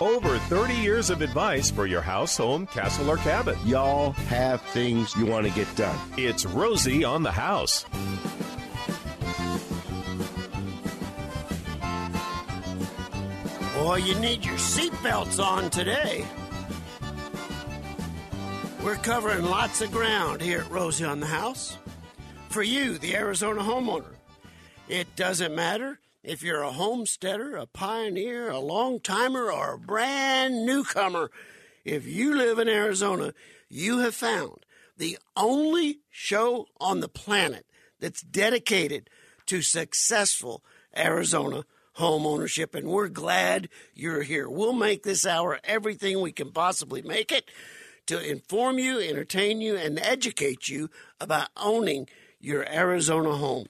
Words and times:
Over 0.00 0.38
30 0.38 0.74
years 0.74 1.10
of 1.10 1.22
advice 1.22 1.72
for 1.72 1.84
your 1.84 2.00
house, 2.00 2.36
home, 2.36 2.68
castle, 2.68 3.10
or 3.10 3.16
cabin. 3.16 3.58
Y'all 3.64 4.12
have 4.12 4.62
things 4.62 5.16
you 5.16 5.26
want 5.26 5.44
to 5.44 5.52
get 5.52 5.74
done. 5.74 5.98
It's 6.16 6.46
Rosie 6.46 7.02
on 7.02 7.24
the 7.24 7.32
house. 7.32 7.84
Boy, 13.74 13.96
you 13.96 14.14
need 14.20 14.44
your 14.44 14.54
seatbelts 14.54 15.44
on 15.44 15.68
today. 15.68 16.24
We're 18.84 18.94
covering 18.96 19.42
lots 19.42 19.80
of 19.80 19.90
ground 19.90 20.40
here 20.40 20.60
at 20.60 20.70
Rosie 20.70 21.06
on 21.06 21.18
the 21.18 21.26
House. 21.26 21.76
For 22.50 22.62
you, 22.62 22.98
the 22.98 23.16
Arizona 23.16 23.62
homeowner, 23.62 24.14
it 24.88 25.16
doesn't 25.16 25.56
matter 25.56 25.98
if 26.28 26.42
you're 26.42 26.62
a 26.62 26.72
homesteader, 26.72 27.56
a 27.56 27.66
pioneer, 27.66 28.50
a 28.50 28.58
long 28.58 29.00
timer, 29.00 29.50
or 29.50 29.74
a 29.74 29.78
brand 29.78 30.66
newcomer. 30.66 31.30
If 31.86 32.06
you 32.06 32.36
live 32.36 32.58
in 32.58 32.68
Arizona, 32.68 33.32
you 33.70 34.00
have 34.00 34.14
found 34.14 34.66
the 34.98 35.16
only 35.34 36.00
show 36.10 36.66
on 36.78 37.00
the 37.00 37.08
planet 37.08 37.64
that's 37.98 38.20
dedicated 38.20 39.08
to 39.46 39.62
successful 39.62 40.62
Arizona 40.94 41.64
home 41.94 42.26
ownership, 42.26 42.74
and 42.74 42.88
we're 42.88 43.08
glad 43.08 43.70
you're 43.94 44.22
here. 44.22 44.50
We'll 44.50 44.74
make 44.74 45.04
this 45.04 45.24
hour 45.24 45.58
everything 45.64 46.20
we 46.20 46.32
can 46.32 46.52
possibly 46.52 47.00
make 47.00 47.32
it 47.32 47.50
to 48.06 48.20
inform 48.20 48.78
you, 48.78 49.00
entertain 49.00 49.62
you, 49.62 49.76
and 49.76 49.98
educate 49.98 50.68
you 50.68 50.90
about 51.20 51.48
owning 51.56 52.06
your 52.38 52.68
Arizona 52.70 53.34
home. 53.34 53.66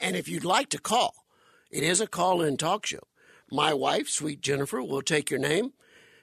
And 0.00 0.16
if 0.16 0.28
you'd 0.28 0.44
like 0.44 0.68
to 0.70 0.80
call, 0.80 1.23
it 1.74 1.82
is 1.82 2.00
a 2.00 2.06
call 2.06 2.40
in 2.40 2.56
talk 2.56 2.86
show. 2.86 3.02
My 3.50 3.74
wife, 3.74 4.08
sweet 4.08 4.40
Jennifer, 4.40 4.80
will 4.80 5.02
take 5.02 5.28
your 5.28 5.40
name, 5.40 5.72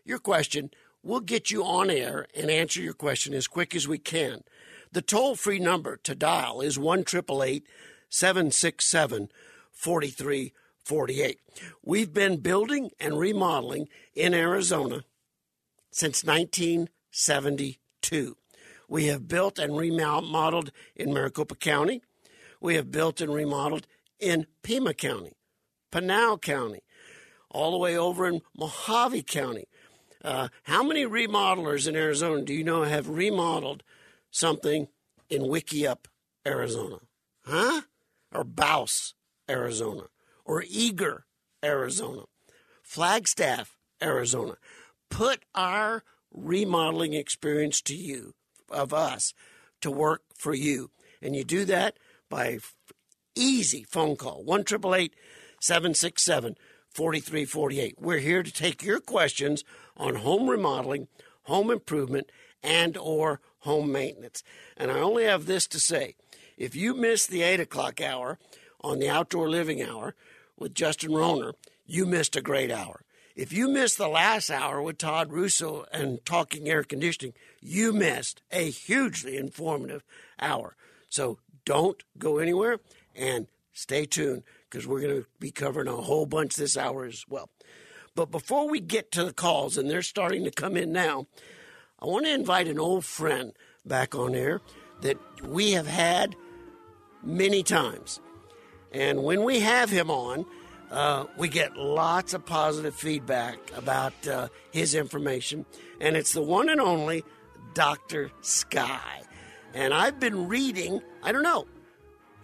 your 0.06 0.18
question. 0.18 0.72
We'll 1.04 1.20
get 1.20 1.52
you 1.52 1.66
on 1.66 1.90
air 1.90 2.26
and 2.34 2.50
answer 2.50 2.82
your 2.82 2.94
question 2.94 3.34
as 3.34 3.48
quick 3.48 3.76
as 3.76 3.86
we 3.86 3.98
can. 3.98 4.46
The 4.94 5.02
toll 5.02 5.36
free 5.36 5.60
number 5.60 5.98
to 5.98 6.16
dial 6.16 6.62
is 6.62 6.80
1 6.80 7.06
767 7.06 9.30
4348. 9.74 11.40
We've 11.84 12.14
been 12.14 12.38
building 12.38 12.92
and 12.98 13.20
remodeling 13.20 13.90
in 14.16 14.34
Arizona 14.34 15.04
since 15.92 16.24
1972. 16.24 18.38
We 18.88 19.08
have 19.08 19.28
built 19.28 19.60
and 19.60 19.78
remodeled 19.78 20.72
in 20.96 21.14
Maricopa 21.14 21.56
County. 21.56 22.02
We 22.62 22.76
have 22.76 22.90
built 22.90 23.20
and 23.20 23.34
remodeled 23.34 23.86
in 24.18 24.48
Pima 24.62 24.94
County, 24.94 25.34
Pinal 25.92 26.38
County, 26.38 26.82
all 27.50 27.72
the 27.72 27.78
way 27.78 27.98
over 27.98 28.28
in 28.28 28.42
Mohave 28.58 29.26
County. 29.28 29.66
Uh, 30.24 30.48
how 30.64 30.84
many 30.84 31.06
remodelers 31.06 31.88
in 31.88 31.96
Arizona 31.96 32.42
do 32.42 32.54
you 32.54 32.64
know 32.64 32.84
have 32.84 33.10
remodeled 33.10 33.84
something 34.30 34.88
in 35.30 35.44
Wickiup, 35.44 36.06
Arizona? 36.46 37.00
Huh? 37.46 37.82
Or 38.34 38.44
Bouse, 38.44 39.14
Arizona? 39.50 40.04
Or 40.46 40.64
Eagar, 40.64 41.24
Arizona? 41.64 42.24
Flagstaff, 42.84 43.78
Arizona? 44.02 44.56
Put 45.10 45.44
our 45.54 46.04
remodeling 46.34 47.14
experience 47.14 47.82
to 47.82 47.96
you, 47.96 48.34
of 48.70 48.94
us, 48.94 49.34
to 49.82 49.92
work 49.92 50.22
for 50.36 50.54
you. 50.54 50.92
And 51.22 51.36
you 51.36 51.44
do 51.44 51.66
that 51.66 51.98
by 52.30 52.60
easy 53.36 53.84
phone 53.84 54.16
call 54.16 54.44
1 54.44 54.64
767 55.62 56.56
4348. 56.90 57.96
We're 58.00 58.18
here 58.18 58.44
to 58.44 58.52
take 58.52 58.84
your 58.84 59.00
questions 59.00 59.64
on 59.96 60.16
home 60.16 60.50
remodeling, 60.50 61.08
home 61.44 61.72
improvement, 61.72 62.32
and 62.62 62.98
or 62.98 63.40
home 63.60 63.92
maintenance. 63.92 64.44
And 64.76 64.92
I 64.92 65.00
only 65.00 65.24
have 65.24 65.46
this 65.46 65.68
to 65.68 65.80
say. 65.80 66.16
If 66.58 66.76
you 66.76 66.94
missed 66.94 67.30
the 67.30 67.44
8 67.44 67.60
o'clock 67.60 68.02
hour 68.02 68.40
on 68.82 69.00
the 69.00 69.10
Outdoor 69.10 69.50
Living 69.50 69.82
Hour 69.82 70.16
with 70.58 70.74
Justin 70.74 71.12
Rohner, 71.12 71.54
you 71.86 72.06
missed 72.06 72.36
a 72.36 72.42
great 72.42 72.72
hour. 72.72 73.04
If 73.36 73.54
you 73.54 73.70
missed 73.70 73.98
the 73.98 74.08
last 74.08 74.50
hour 74.50 74.82
with 74.82 74.98
Todd 74.98 75.32
Russo 75.32 75.86
and 75.94 76.24
Talking 76.26 76.68
Air 76.68 76.84
Conditioning, 76.84 77.34
you 77.62 77.94
missed 77.94 78.42
a 78.52 78.70
hugely 78.70 79.38
informative 79.38 80.04
hour. 80.40 80.76
So 81.10 81.38
don't 81.66 82.04
go 82.18 82.40
anywhere 82.40 82.80
and 83.16 83.48
stay 83.74 84.06
tuned 84.06 84.44
because 84.72 84.88
we're 84.88 85.02
going 85.02 85.22
to 85.22 85.28
be 85.40 85.52
covering 85.52 85.90
a 85.90 85.96
whole 85.96 86.26
bunch 86.26 86.56
this 86.56 86.78
hour 86.78 87.06
as 87.06 87.26
well. 87.30 87.50
But 88.16 88.32
before 88.32 88.70
we 88.70 88.80
get 88.80 89.12
to 89.12 89.26
the 89.26 89.34
calls, 89.34 89.78
and 89.78 89.90
they're 89.90 90.02
starting 90.02 90.46
to 90.46 90.52
come 90.52 90.78
in 90.78 90.92
now, 90.92 91.28
I 92.00 92.06
want 92.06 92.26
to 92.26 92.34
invite 92.34 92.68
an 92.68 92.80
old 92.80 93.06
friend 93.06 93.54
back 93.86 94.16
on 94.16 94.34
air 94.34 94.62
that 95.02 95.18
we 95.44 95.72
have 95.72 95.88
had 95.88 96.36
many 97.22 97.64
times. 97.64 98.20
And 98.92 99.24
when 99.24 99.44
we 99.44 99.60
have 99.60 99.90
him 99.90 100.10
on, 100.10 100.46
uh, 100.90 101.26
we 101.38 101.48
get 101.48 101.78
lots 101.78 102.34
of 102.34 102.46
positive 102.46 102.96
feedback 102.96 103.58
about 103.76 104.14
uh, 104.28 104.48
his 104.72 104.96
information. 104.96 105.66
And 106.00 106.18
it's 106.18 106.34
the 106.34 106.42
one 106.42 106.70
and 106.70 106.82
only 106.82 107.24
Dr. 107.74 108.32
Sky. 108.42 109.22
And 109.74 109.94
I've 109.94 110.20
been 110.20 110.48
reading, 110.48 111.02
I 111.24 111.32
don't 111.32 111.44
know, 111.44 111.66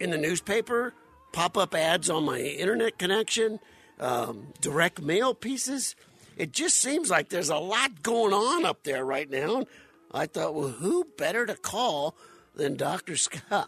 in 0.00 0.10
the 0.10 0.18
newspaper, 0.18 0.94
pop 1.32 1.56
up 1.56 1.74
ads 1.74 2.10
on 2.10 2.24
my 2.24 2.38
internet 2.38 2.98
connection, 2.98 3.60
um, 4.00 4.48
direct 4.60 5.00
mail 5.00 5.34
pieces. 5.34 5.94
It 6.36 6.52
just 6.52 6.76
seems 6.76 7.10
like 7.10 7.28
there's 7.28 7.50
a 7.50 7.58
lot 7.58 8.02
going 8.02 8.32
on 8.32 8.64
up 8.64 8.84
there 8.84 9.04
right 9.04 9.28
now. 9.28 9.66
I 10.12 10.26
thought, 10.26 10.54
well, 10.54 10.68
who 10.68 11.04
better 11.16 11.46
to 11.46 11.54
call 11.54 12.14
than 12.54 12.76
Dr. 12.76 13.16
Sky? 13.16 13.64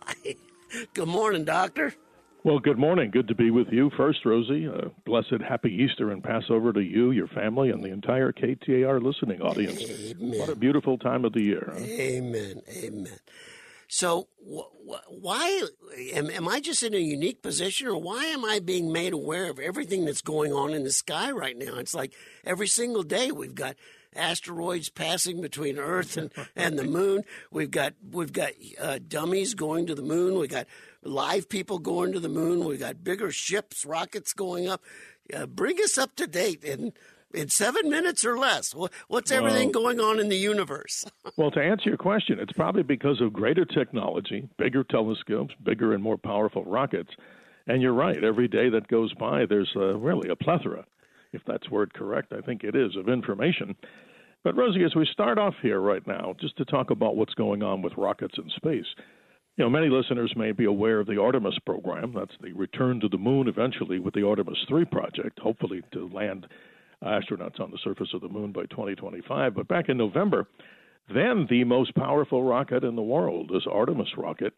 good 0.95 1.09
morning, 1.09 1.45
Doctor. 1.45 1.95
Well, 2.43 2.59
good 2.59 2.79
morning. 2.79 3.11
Good 3.11 3.29
to 3.29 3.35
be 3.35 3.51
with 3.51 3.69
you 3.71 3.91
first, 3.99 4.25
Rosie. 4.25 4.67
Uh, 4.67 4.89
blessed 5.05 5.43
happy 5.47 5.69
Easter 5.71 6.11
and 6.11 6.25
Passover 6.25 6.73
to 6.73 6.81
you, 6.81 7.11
your 7.11 7.29
family, 7.29 7.69
and 7.69 7.85
the 7.85 7.91
entire 7.91 8.33
KTAR 8.33 9.03
listening 9.03 9.43
audience. 9.43 9.83
Amen. 9.83 10.39
What 10.39 10.49
a 10.49 10.57
beautiful 10.57 10.97
time 10.97 11.27
of 11.27 11.35
the 11.35 11.43
year. 11.43 11.71
Huh? 11.71 11.81
Amen. 11.81 12.63
Amen. 12.83 13.09
So 13.93 14.29
why 15.09 15.67
am, 16.15 16.31
am 16.31 16.47
I 16.47 16.61
just 16.61 16.85
in 16.85 16.95
a 16.95 16.99
unique 16.99 17.43
position, 17.43 17.89
or 17.89 17.99
why 17.99 18.25
am 18.27 18.45
I 18.45 18.61
being 18.61 18.93
made 18.93 19.13
aware 19.13 19.51
of 19.51 19.59
everything 19.59 20.05
that's 20.05 20.23
going 20.23 20.53
on 20.53 20.73
in 20.73 20.85
the 20.85 20.93
sky 20.93 21.33
right 21.33 21.59
now? 21.59 21.75
It's 21.75 21.93
like 21.93 22.13
every 22.45 22.69
single 22.69 23.03
day 23.03 23.33
we've 23.33 23.55
got 23.55 23.75
asteroids 24.15 24.91
passing 24.91 25.41
between 25.41 25.77
Earth 25.77 26.17
and, 26.17 26.31
and 26.57 26.79
the 26.79 26.85
moon. 26.85 27.25
We've 27.51 27.71
got 27.71 27.95
we've 28.13 28.33
got 28.33 28.53
uh, 28.81 29.01
dummies 29.07 29.55
going 29.55 29.89
to 29.89 29.97
the 29.97 30.03
moon. 30.03 30.39
We 30.39 30.47
got 30.47 30.69
live 31.03 31.49
people 31.49 31.81
going 31.81 32.13
to 32.13 32.21
the 32.21 32.29
moon. 32.29 32.65
We 32.65 32.77
got 32.77 33.03
bigger 33.03 33.33
ships, 33.33 33.85
rockets 33.85 34.33
going 34.33 34.69
up. 34.69 34.85
Uh, 35.35 35.47
bring 35.47 35.79
us 35.79 35.99
up 35.99 36.15
to 36.17 36.29
date 36.29 36.63
and 36.63 36.93
in 37.35 37.49
seven 37.49 37.89
minutes 37.89 38.25
or 38.25 38.39
less? 38.39 38.75
What's 39.09 39.31
everything 39.31 39.71
well, 39.73 39.83
going 39.85 40.01
on 40.01 40.21
in 40.21 40.29
the 40.29 40.37
universe? 40.37 41.05
well, 41.37 41.51
to 41.53 41.61
answer 41.61 41.89
your 41.89 41.99
question, 41.99 42.39
it's 42.39 42.53
probably 42.53 42.83
because 42.83 43.21
of 43.21 43.33
greater 43.33 43.65
technology, 43.65 44.49
bigger 44.59 44.85
telescopes, 44.85 45.55
bigger 45.63 45.95
and 45.95 46.03
more 46.03 46.19
powerful 46.19 46.65
rockets. 46.65 47.11
And 47.67 47.83
you're 47.83 47.95
right, 47.95 48.23
every 48.23 48.49
day 48.49 48.69
that 48.71 48.89
goes 48.89 49.13
by, 49.15 49.47
there's 49.47 49.71
uh, 49.77 49.97
really 49.99 50.29
a 50.29 50.37
plethora, 50.37 50.85
if 51.33 51.43
that's 51.47 51.71
word 51.71 51.95
correct, 51.95 52.33
I 52.33 52.41
think 52.41 52.65
it 52.65 52.75
is, 52.75 52.97
of 52.97 53.09
information. 53.09 53.77
But, 54.43 54.57
Rosie, 54.57 54.85
as 54.85 54.95
we 54.95 55.07
start 55.13 55.39
off 55.39 55.55
here 55.63 55.81
right 55.81 56.05
now, 56.07 56.35
just 56.41 56.57
to 56.57 56.65
talk 56.65 56.91
about 56.91 57.17
what's 57.17 57.35
going 57.35 57.63
on 57.63 57.83
with 57.83 57.93
rockets 57.99 58.35
in 58.39 58.49
space, 58.57 58.87
you 59.57 59.65
know, 59.65 59.71
many 59.71 59.89
listeners 59.89 60.33
may 60.35 60.53
be 60.53 60.65
aware 60.65 61.01
of 61.01 61.07
the 61.07 61.21
Artemis 61.21 61.59
program. 61.67 62.15
That's 62.17 62.33
the 62.41 62.53
return 62.55 63.01
to 63.01 63.09
the 63.09 63.19
moon 63.19 63.47
eventually 63.47 63.99
with 63.99 64.15
the 64.15 64.27
Artemis 64.27 64.57
3 64.69 64.87
project, 64.87 65.39
hopefully 65.39 65.83
to 65.93 66.09
land 66.09 66.47
astronauts 67.03 67.61
on 67.61 67.71
the 67.71 67.79
surface 67.83 68.09
of 68.15 68.21
the 68.21 68.29
moon 68.29 68.53
by 68.53 68.63
2025. 68.67 69.55
But 69.55 69.69
back 69.69 69.89
in 69.89 69.97
November, 69.97 70.47
then 71.13 71.47
the 71.49 71.65
most 71.65 71.95
powerful 71.95 72.43
rocket 72.43 72.85
in 72.85 72.97
the 72.97 73.03
world, 73.03 73.51
this 73.53 73.67
Artemis 73.71 74.17
rocket, 74.17 74.55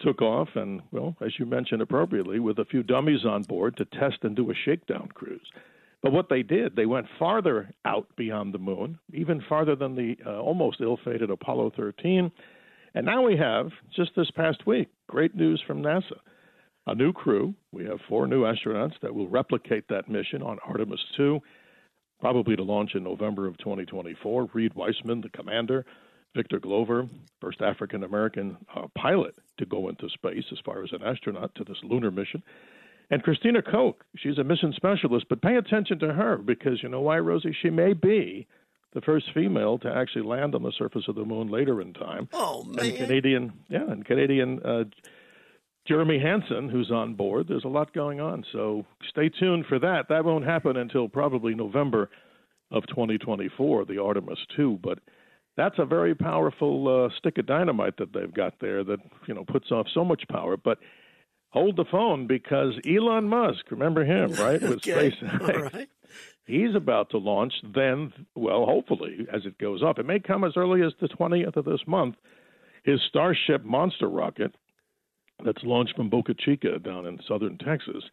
took 0.00 0.20
off 0.22 0.48
and, 0.56 0.82
well, 0.90 1.16
as 1.20 1.38
you 1.38 1.46
mentioned 1.46 1.82
appropriately, 1.82 2.40
with 2.40 2.58
a 2.58 2.64
few 2.64 2.82
dummies 2.82 3.24
on 3.24 3.42
board 3.42 3.76
to 3.76 3.84
test 3.84 4.18
and 4.22 4.34
do 4.34 4.50
a 4.50 4.54
shakedown 4.54 5.08
cruise. 5.14 5.48
But 6.02 6.12
what 6.12 6.28
they 6.28 6.42
did, 6.42 6.76
they 6.76 6.86
went 6.86 7.06
farther 7.18 7.70
out 7.84 8.08
beyond 8.16 8.52
the 8.52 8.58
moon, 8.58 8.98
even 9.12 9.42
farther 9.48 9.76
than 9.76 9.94
the 9.94 10.16
uh, 10.26 10.40
almost 10.40 10.80
ill 10.80 10.98
fated 11.02 11.30
Apollo 11.30 11.72
13. 11.76 12.30
And 12.94 13.06
now 13.06 13.22
we 13.22 13.36
have, 13.36 13.70
just 13.94 14.10
this 14.14 14.30
past 14.30 14.66
week, 14.66 14.88
great 15.08 15.34
news 15.34 15.62
from 15.66 15.82
NASA. 15.82 16.18
A 16.86 16.94
new 16.94 17.12
crew. 17.12 17.54
We 17.72 17.86
have 17.86 18.00
four 18.06 18.26
new 18.26 18.42
astronauts 18.42 19.00
that 19.00 19.14
will 19.14 19.28
replicate 19.28 19.88
that 19.88 20.08
mission 20.08 20.42
on 20.42 20.58
Artemis 20.66 21.00
2 21.16 21.40
probably 22.24 22.56
to 22.56 22.62
launch 22.62 22.94
in 22.94 23.04
November 23.04 23.46
of 23.46 23.58
2024. 23.58 24.48
Reid 24.54 24.72
Wiseman, 24.72 25.20
the 25.20 25.28
commander, 25.28 25.84
Victor 26.34 26.58
Glover, 26.58 27.06
first 27.38 27.60
African 27.60 28.02
American 28.02 28.56
uh, 28.74 28.86
pilot 28.96 29.34
to 29.58 29.66
go 29.66 29.90
into 29.90 30.08
space 30.08 30.44
as 30.50 30.56
far 30.64 30.82
as 30.82 30.88
an 30.92 31.02
astronaut 31.02 31.54
to 31.56 31.64
this 31.64 31.76
lunar 31.82 32.10
mission. 32.10 32.42
And 33.10 33.22
Christina 33.22 33.60
Koch, 33.60 34.02
she's 34.16 34.38
a 34.38 34.42
mission 34.42 34.72
specialist, 34.74 35.26
but 35.28 35.42
pay 35.42 35.56
attention 35.56 35.98
to 35.98 36.14
her 36.14 36.38
because 36.38 36.82
you 36.82 36.88
know 36.88 37.02
why, 37.02 37.18
Rosie? 37.18 37.54
She 37.60 37.68
may 37.68 37.92
be 37.92 38.46
the 38.94 39.02
first 39.02 39.26
female 39.34 39.76
to 39.80 39.94
actually 39.94 40.24
land 40.24 40.54
on 40.54 40.62
the 40.62 40.72
surface 40.78 41.04
of 41.08 41.16
the 41.16 41.26
moon 41.26 41.48
later 41.48 41.82
in 41.82 41.92
time. 41.92 42.30
Oh 42.32 42.64
man! 42.64 42.86
And 42.86 42.96
Canadian, 42.96 43.52
yeah, 43.68 43.84
and 43.86 44.02
Canadian 44.02 44.62
uh, 44.64 44.84
Jeremy 45.86 46.18
Hansen, 46.18 46.68
who's 46.68 46.90
on 46.90 47.14
board. 47.14 47.46
There's 47.48 47.64
a 47.64 47.68
lot 47.68 47.92
going 47.92 48.20
on, 48.20 48.44
so 48.52 48.86
stay 49.10 49.28
tuned 49.28 49.66
for 49.66 49.78
that. 49.78 50.08
That 50.08 50.24
won't 50.24 50.44
happen 50.44 50.76
until 50.76 51.08
probably 51.08 51.54
November 51.54 52.10
of 52.70 52.86
2024, 52.88 53.84
the 53.84 54.02
Artemis 54.02 54.38
2. 54.56 54.78
But 54.82 55.00
that's 55.56 55.78
a 55.78 55.84
very 55.84 56.14
powerful 56.14 57.06
uh, 57.06 57.16
stick 57.18 57.38
of 57.38 57.46
dynamite 57.46 57.98
that 57.98 58.12
they've 58.12 58.32
got 58.32 58.54
there 58.60 58.82
that 58.84 58.98
you 59.28 59.34
know 59.34 59.44
puts 59.44 59.70
off 59.70 59.86
so 59.92 60.04
much 60.04 60.22
power. 60.30 60.56
But 60.56 60.78
hold 61.50 61.76
the 61.76 61.84
phone 61.90 62.26
because 62.26 62.72
Elon 62.88 63.28
Musk, 63.28 63.70
remember 63.70 64.04
him, 64.04 64.32
right? 64.38 64.60
With 64.60 64.78
okay. 64.78 65.10
SpaceX. 65.10 65.72
Right. 65.72 65.88
He's 66.46 66.74
about 66.74 67.10
to 67.10 67.18
launch 67.18 67.54
then, 67.74 68.12
well, 68.34 68.66
hopefully, 68.66 69.26
as 69.32 69.46
it 69.46 69.56
goes 69.56 69.82
up. 69.82 69.98
It 69.98 70.04
may 70.04 70.20
come 70.20 70.44
as 70.44 70.52
early 70.56 70.82
as 70.82 70.92
the 71.00 71.08
20th 71.08 71.56
of 71.56 71.64
this 71.64 71.80
month. 71.86 72.16
His 72.84 73.00
Starship 73.08 73.64
monster 73.64 74.08
rocket 74.10 74.54
that's 75.44 75.62
launched 75.62 75.96
from 75.96 76.08
Boca 76.08 76.34
Chica 76.34 76.78
down 76.78 77.06
in 77.06 77.18
southern 77.26 77.58
Texas, 77.58 78.04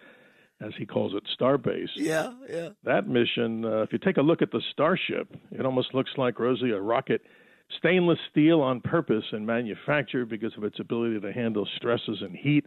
as 0.61 0.71
he 0.77 0.85
calls 0.85 1.13
it, 1.15 1.23
Starbase. 1.39 1.89
Yeah, 1.95 2.33
yeah. 2.49 2.69
That 2.83 3.07
mission, 3.07 3.65
uh, 3.65 3.81
if 3.81 3.91
you 3.91 3.99
take 3.99 4.17
a 4.17 4.21
look 4.21 4.41
at 4.41 4.51
the 4.51 4.61
Starship, 4.71 5.35
it 5.51 5.65
almost 5.65 5.93
looks 5.93 6.11
like, 6.17 6.39
Rosie, 6.39 6.71
a 6.71 6.79
rocket 6.79 7.21
stainless 7.77 8.19
steel 8.29 8.61
on 8.61 8.81
purpose 8.81 9.23
and 9.31 9.45
manufactured 9.45 10.25
because 10.29 10.55
of 10.57 10.63
its 10.63 10.79
ability 10.79 11.19
to 11.19 11.31
handle 11.31 11.67
stresses 11.77 12.21
and 12.21 12.35
heat 12.35 12.65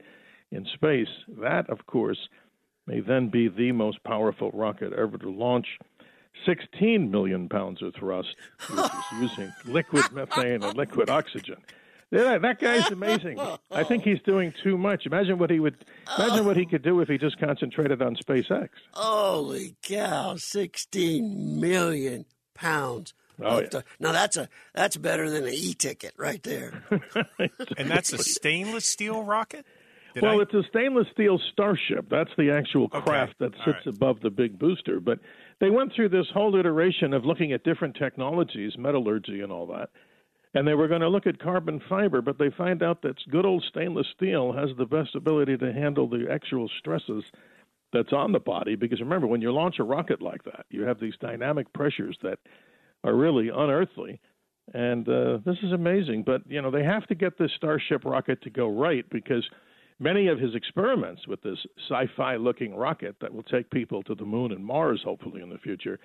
in 0.50 0.66
space. 0.74 1.08
That, 1.40 1.68
of 1.70 1.86
course, 1.86 2.28
may 2.86 3.00
then 3.00 3.28
be 3.28 3.48
the 3.48 3.72
most 3.72 4.02
powerful 4.04 4.50
rocket 4.52 4.92
ever 4.92 5.18
to 5.18 5.30
launch. 5.30 5.66
16 6.46 7.10
million 7.12 7.48
pounds 7.48 7.80
of 7.80 7.94
thrust, 7.94 8.34
which 8.68 8.80
is 8.80 8.90
using 9.20 9.52
liquid 9.66 10.04
methane 10.12 10.64
and 10.64 10.76
liquid 10.76 11.08
oxygen. 11.08 11.56
Yeah, 12.14 12.38
that 12.38 12.60
guy's 12.60 12.90
amazing. 12.92 13.40
I 13.72 13.82
think 13.82 14.04
he's 14.04 14.22
doing 14.22 14.54
too 14.62 14.78
much. 14.78 15.04
Imagine 15.04 15.38
what 15.38 15.50
he 15.50 15.58
would 15.58 15.84
imagine 16.16 16.46
what 16.46 16.56
he 16.56 16.64
could 16.64 16.82
do 16.82 17.00
if 17.00 17.08
he 17.08 17.18
just 17.18 17.38
concentrated 17.40 18.00
on 18.00 18.14
SpaceX. 18.14 18.68
Holy 18.92 19.74
cow! 19.82 20.36
Sixteen 20.38 21.60
million 21.60 22.24
pounds. 22.54 23.14
Oh, 23.42 23.60
yeah. 23.60 23.66
The, 23.68 23.84
now 23.98 24.12
that's 24.12 24.36
a 24.36 24.48
that's 24.74 24.96
better 24.96 25.28
than 25.28 25.44
an 25.44 25.52
e-ticket 25.52 26.14
right 26.16 26.40
there. 26.44 26.84
and 27.76 27.90
that's 27.90 28.12
a 28.12 28.18
stainless 28.18 28.88
steel 28.88 29.24
rocket. 29.24 29.66
Did 30.14 30.22
well, 30.22 30.38
I... 30.38 30.42
it's 30.42 30.54
a 30.54 30.62
stainless 30.68 31.08
steel 31.12 31.40
Starship. 31.52 32.06
That's 32.08 32.30
the 32.38 32.52
actual 32.52 32.88
craft 32.88 33.34
okay. 33.42 33.50
that 33.50 33.64
sits 33.64 33.86
right. 33.86 33.94
above 33.96 34.20
the 34.20 34.30
big 34.30 34.56
booster. 34.56 35.00
But 35.00 35.18
they 35.60 35.68
went 35.68 35.92
through 35.96 36.10
this 36.10 36.26
whole 36.32 36.54
iteration 36.54 37.12
of 37.12 37.24
looking 37.24 37.52
at 37.52 37.64
different 37.64 37.96
technologies, 37.96 38.74
metallurgy, 38.78 39.40
and 39.40 39.50
all 39.50 39.66
that 39.66 39.90
and 40.54 40.66
they 40.66 40.74
were 40.74 40.88
going 40.88 41.00
to 41.00 41.08
look 41.08 41.26
at 41.26 41.38
carbon 41.40 41.80
fiber, 41.88 42.22
but 42.22 42.38
they 42.38 42.50
find 42.50 42.82
out 42.82 43.02
that 43.02 43.16
good 43.30 43.44
old 43.44 43.64
stainless 43.68 44.06
steel 44.16 44.52
has 44.52 44.70
the 44.78 44.86
best 44.86 45.14
ability 45.14 45.56
to 45.58 45.72
handle 45.72 46.08
the 46.08 46.26
actual 46.30 46.70
stresses 46.78 47.24
that's 47.92 48.12
on 48.12 48.32
the 48.32 48.40
body. 48.40 48.76
Because 48.76 49.00
remember, 49.00 49.26
when 49.26 49.42
you 49.42 49.52
launch 49.52 49.76
a 49.78 49.84
rocket 49.84 50.22
like 50.22 50.44
that, 50.44 50.66
you 50.70 50.82
have 50.82 51.00
these 51.00 51.14
dynamic 51.20 51.72
pressures 51.72 52.16
that 52.22 52.38
are 53.02 53.14
really 53.14 53.48
unearthly. 53.48 54.20
And 54.72 55.08
uh, 55.08 55.38
this 55.44 55.58
is 55.62 55.72
amazing. 55.72 56.22
But, 56.24 56.42
you 56.48 56.62
know, 56.62 56.70
they 56.70 56.84
have 56.84 57.06
to 57.08 57.14
get 57.14 57.36
this 57.36 57.50
Starship 57.56 58.04
rocket 58.04 58.40
to 58.42 58.50
go 58.50 58.68
right 58.68 59.04
because 59.10 59.44
many 59.98 60.28
of 60.28 60.38
his 60.38 60.54
experiments 60.54 61.26
with 61.26 61.42
this 61.42 61.58
sci 61.88 62.08
fi 62.16 62.36
looking 62.36 62.74
rocket 62.74 63.16
that 63.20 63.34
will 63.34 63.42
take 63.42 63.70
people 63.70 64.02
to 64.04 64.14
the 64.14 64.24
moon 64.24 64.52
and 64.52 64.64
Mars, 64.64 65.02
hopefully, 65.04 65.42
in 65.42 65.50
the 65.50 65.58
future, 65.58 65.98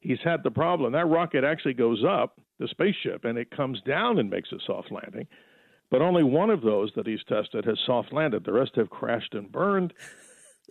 he's 0.00 0.18
had 0.24 0.42
the 0.42 0.50
problem. 0.50 0.92
That 0.92 1.06
rocket 1.06 1.44
actually 1.44 1.74
goes 1.74 2.04
up, 2.06 2.38
the 2.62 2.68
spaceship, 2.68 3.24
and 3.24 3.36
it 3.36 3.50
comes 3.50 3.80
down 3.82 4.18
and 4.18 4.30
makes 4.30 4.52
a 4.52 4.58
soft 4.66 4.90
landing. 4.92 5.26
But 5.90 6.00
only 6.00 6.24
one 6.24 6.48
of 6.48 6.62
those 6.62 6.90
that 6.96 7.06
he's 7.06 7.22
tested 7.28 7.64
has 7.66 7.78
soft 7.84 8.12
landed. 8.12 8.44
The 8.44 8.52
rest 8.52 8.72
have 8.76 8.88
crashed 8.88 9.34
and 9.34 9.50
burned. 9.50 9.92
Oops. 9.92 10.00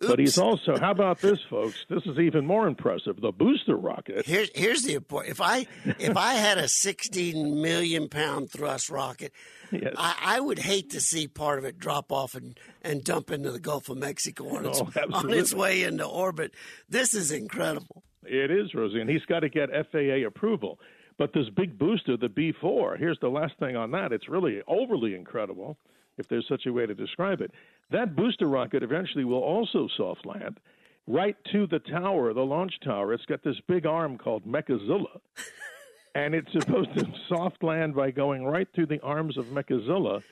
But 0.08 0.18
he's 0.18 0.40
also, 0.40 0.80
how 0.80 0.90
about 0.90 1.20
this, 1.20 1.38
folks? 1.48 1.86
This 1.88 2.02
is 2.08 2.18
even 2.18 2.44
more 2.44 2.66
impressive. 2.66 3.22
The 3.22 3.32
booster 3.32 3.76
rocket. 3.76 4.26
Here's 4.26 4.50
here's 4.56 4.82
the 4.82 4.96
important. 4.96 5.34
If 5.34 5.42
I 5.42 5.68
if 6.00 6.18
I 6.18 6.34
had 6.34 6.58
a 6.58 6.68
16 6.68 7.62
million 7.62 8.10
pound 8.10 8.50
thrust 8.50 8.90
rocket, 8.90 9.32
yes. 9.72 9.94
I, 9.96 10.16
I, 10.20 10.40
would 10.40 10.58
hate 10.58 10.90
to 10.92 11.02
see 11.02 11.28
part 11.28 11.60
of 11.60 11.66
it 11.66 11.78
drop 11.78 12.12
off 12.12 12.34
and, 12.34 12.60
and 12.82 13.04
dump 13.04 13.30
into 13.30 13.52
the 13.52 13.60
Gulf 13.60 13.90
of 13.90 13.98
Mexico 14.00 14.56
on 14.56 14.66
its, 14.66 14.82
oh, 14.82 14.90
on 15.14 15.32
its 15.32 15.54
way 15.54 15.84
into 15.84 16.06
orbit. 16.06 16.56
This 16.90 17.14
is 17.14 17.32
incredible. 17.32 18.04
It 18.24 18.50
is, 18.50 18.74
Rosie, 18.74 19.02
and 19.02 19.10
he's 19.10 19.26
got 19.26 19.42
to 19.42 19.50
get 19.50 19.70
FAA 19.92 20.26
approval. 20.26 20.80
But 21.22 21.34
this 21.34 21.50
big 21.56 21.78
booster, 21.78 22.18
the 22.18 22.30
B4, 22.30 22.98
here's 22.98 23.20
the 23.22 23.30
last 23.30 23.54
thing 23.60 23.76
on 23.76 23.92
that. 23.92 24.12
It's 24.12 24.28
really 24.28 24.64
overly 24.68 25.14
incredible, 25.14 25.78
if 26.18 26.28
there's 26.28 26.48
such 26.50 26.66
a 26.66 26.74
way 26.74 26.88
to 26.88 26.96
describe 26.96 27.42
it. 27.42 27.52
That 27.92 28.16
booster 28.16 28.48
rocket 28.48 28.82
eventually 28.82 29.24
will 29.24 29.44
also 29.44 29.88
soft 29.98 30.26
land 30.26 30.60
right 31.06 31.36
to 31.52 31.68
the 31.68 31.78
tower, 31.78 32.34
the 32.34 32.42
launch 32.42 32.74
tower. 32.84 33.14
It's 33.14 33.26
got 33.28 33.44
this 33.44 33.58
big 33.68 33.86
arm 33.86 34.18
called 34.18 34.48
Mechazilla. 34.48 35.20
and 36.16 36.34
it's 36.34 36.52
supposed 36.54 36.92
to 36.98 37.06
soft 37.30 37.62
land 37.62 37.94
by 37.94 38.10
going 38.10 38.44
right 38.44 38.68
through 38.74 38.88
the 38.88 39.02
arms 39.02 39.38
of 39.38 39.46
Mechazilla. 39.46 40.24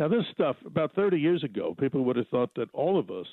Now, 0.00 0.08
this 0.08 0.24
stuff, 0.32 0.56
about 0.66 0.92
30 0.96 1.20
years 1.20 1.44
ago, 1.44 1.76
people 1.78 2.04
would 2.06 2.16
have 2.16 2.26
thought 2.30 2.52
that 2.56 2.68
all 2.72 2.98
of 2.98 3.12
us 3.12 3.28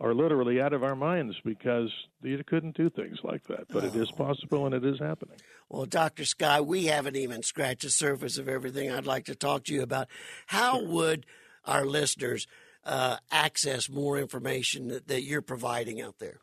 are 0.00 0.14
literally 0.14 0.60
out 0.60 0.72
of 0.72 0.82
our 0.82 0.96
minds 0.96 1.36
because 1.44 1.90
you 2.22 2.42
couldn't 2.46 2.76
do 2.76 2.88
things 2.88 3.18
like 3.22 3.46
that. 3.48 3.68
But 3.68 3.84
oh. 3.84 3.86
it 3.88 3.94
is 3.94 4.10
possible 4.10 4.66
and 4.66 4.74
it 4.74 4.84
is 4.84 4.98
happening. 4.98 5.36
Well, 5.68 5.84
Dr. 5.84 6.24
Sky, 6.24 6.60
we 6.60 6.86
haven't 6.86 7.16
even 7.16 7.42
scratched 7.42 7.82
the 7.82 7.90
surface 7.90 8.38
of 8.38 8.48
everything 8.48 8.90
I'd 8.90 9.06
like 9.06 9.26
to 9.26 9.34
talk 9.34 9.64
to 9.64 9.74
you 9.74 9.82
about. 9.82 10.08
How 10.46 10.78
sure. 10.78 10.88
would 10.88 11.26
our 11.66 11.84
listeners 11.84 12.46
uh, 12.84 13.18
access 13.30 13.90
more 13.90 14.18
information 14.18 14.88
that, 14.88 15.08
that 15.08 15.22
you're 15.22 15.42
providing 15.42 16.00
out 16.00 16.18
there? 16.18 16.40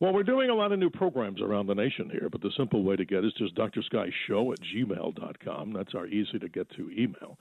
Well, 0.00 0.12
we're 0.12 0.22
doing 0.22 0.48
a 0.48 0.54
lot 0.54 0.70
of 0.70 0.78
new 0.78 0.90
programs 0.90 1.40
around 1.40 1.66
the 1.66 1.74
nation 1.74 2.08
here, 2.10 2.28
but 2.30 2.40
the 2.40 2.52
simple 2.56 2.84
way 2.84 2.94
to 2.94 3.04
get 3.04 3.24
is 3.24 3.32
just 3.36 3.56
Doctor 3.56 3.82
Sky 3.82 4.10
drsky.show 4.28 4.52
at 4.52 4.58
gmail.com. 4.60 5.72
That's 5.72 5.94
our 5.94 6.06
easy 6.06 6.38
to 6.38 6.48
get 6.48 6.70
to 6.76 6.88
email. 6.90 7.38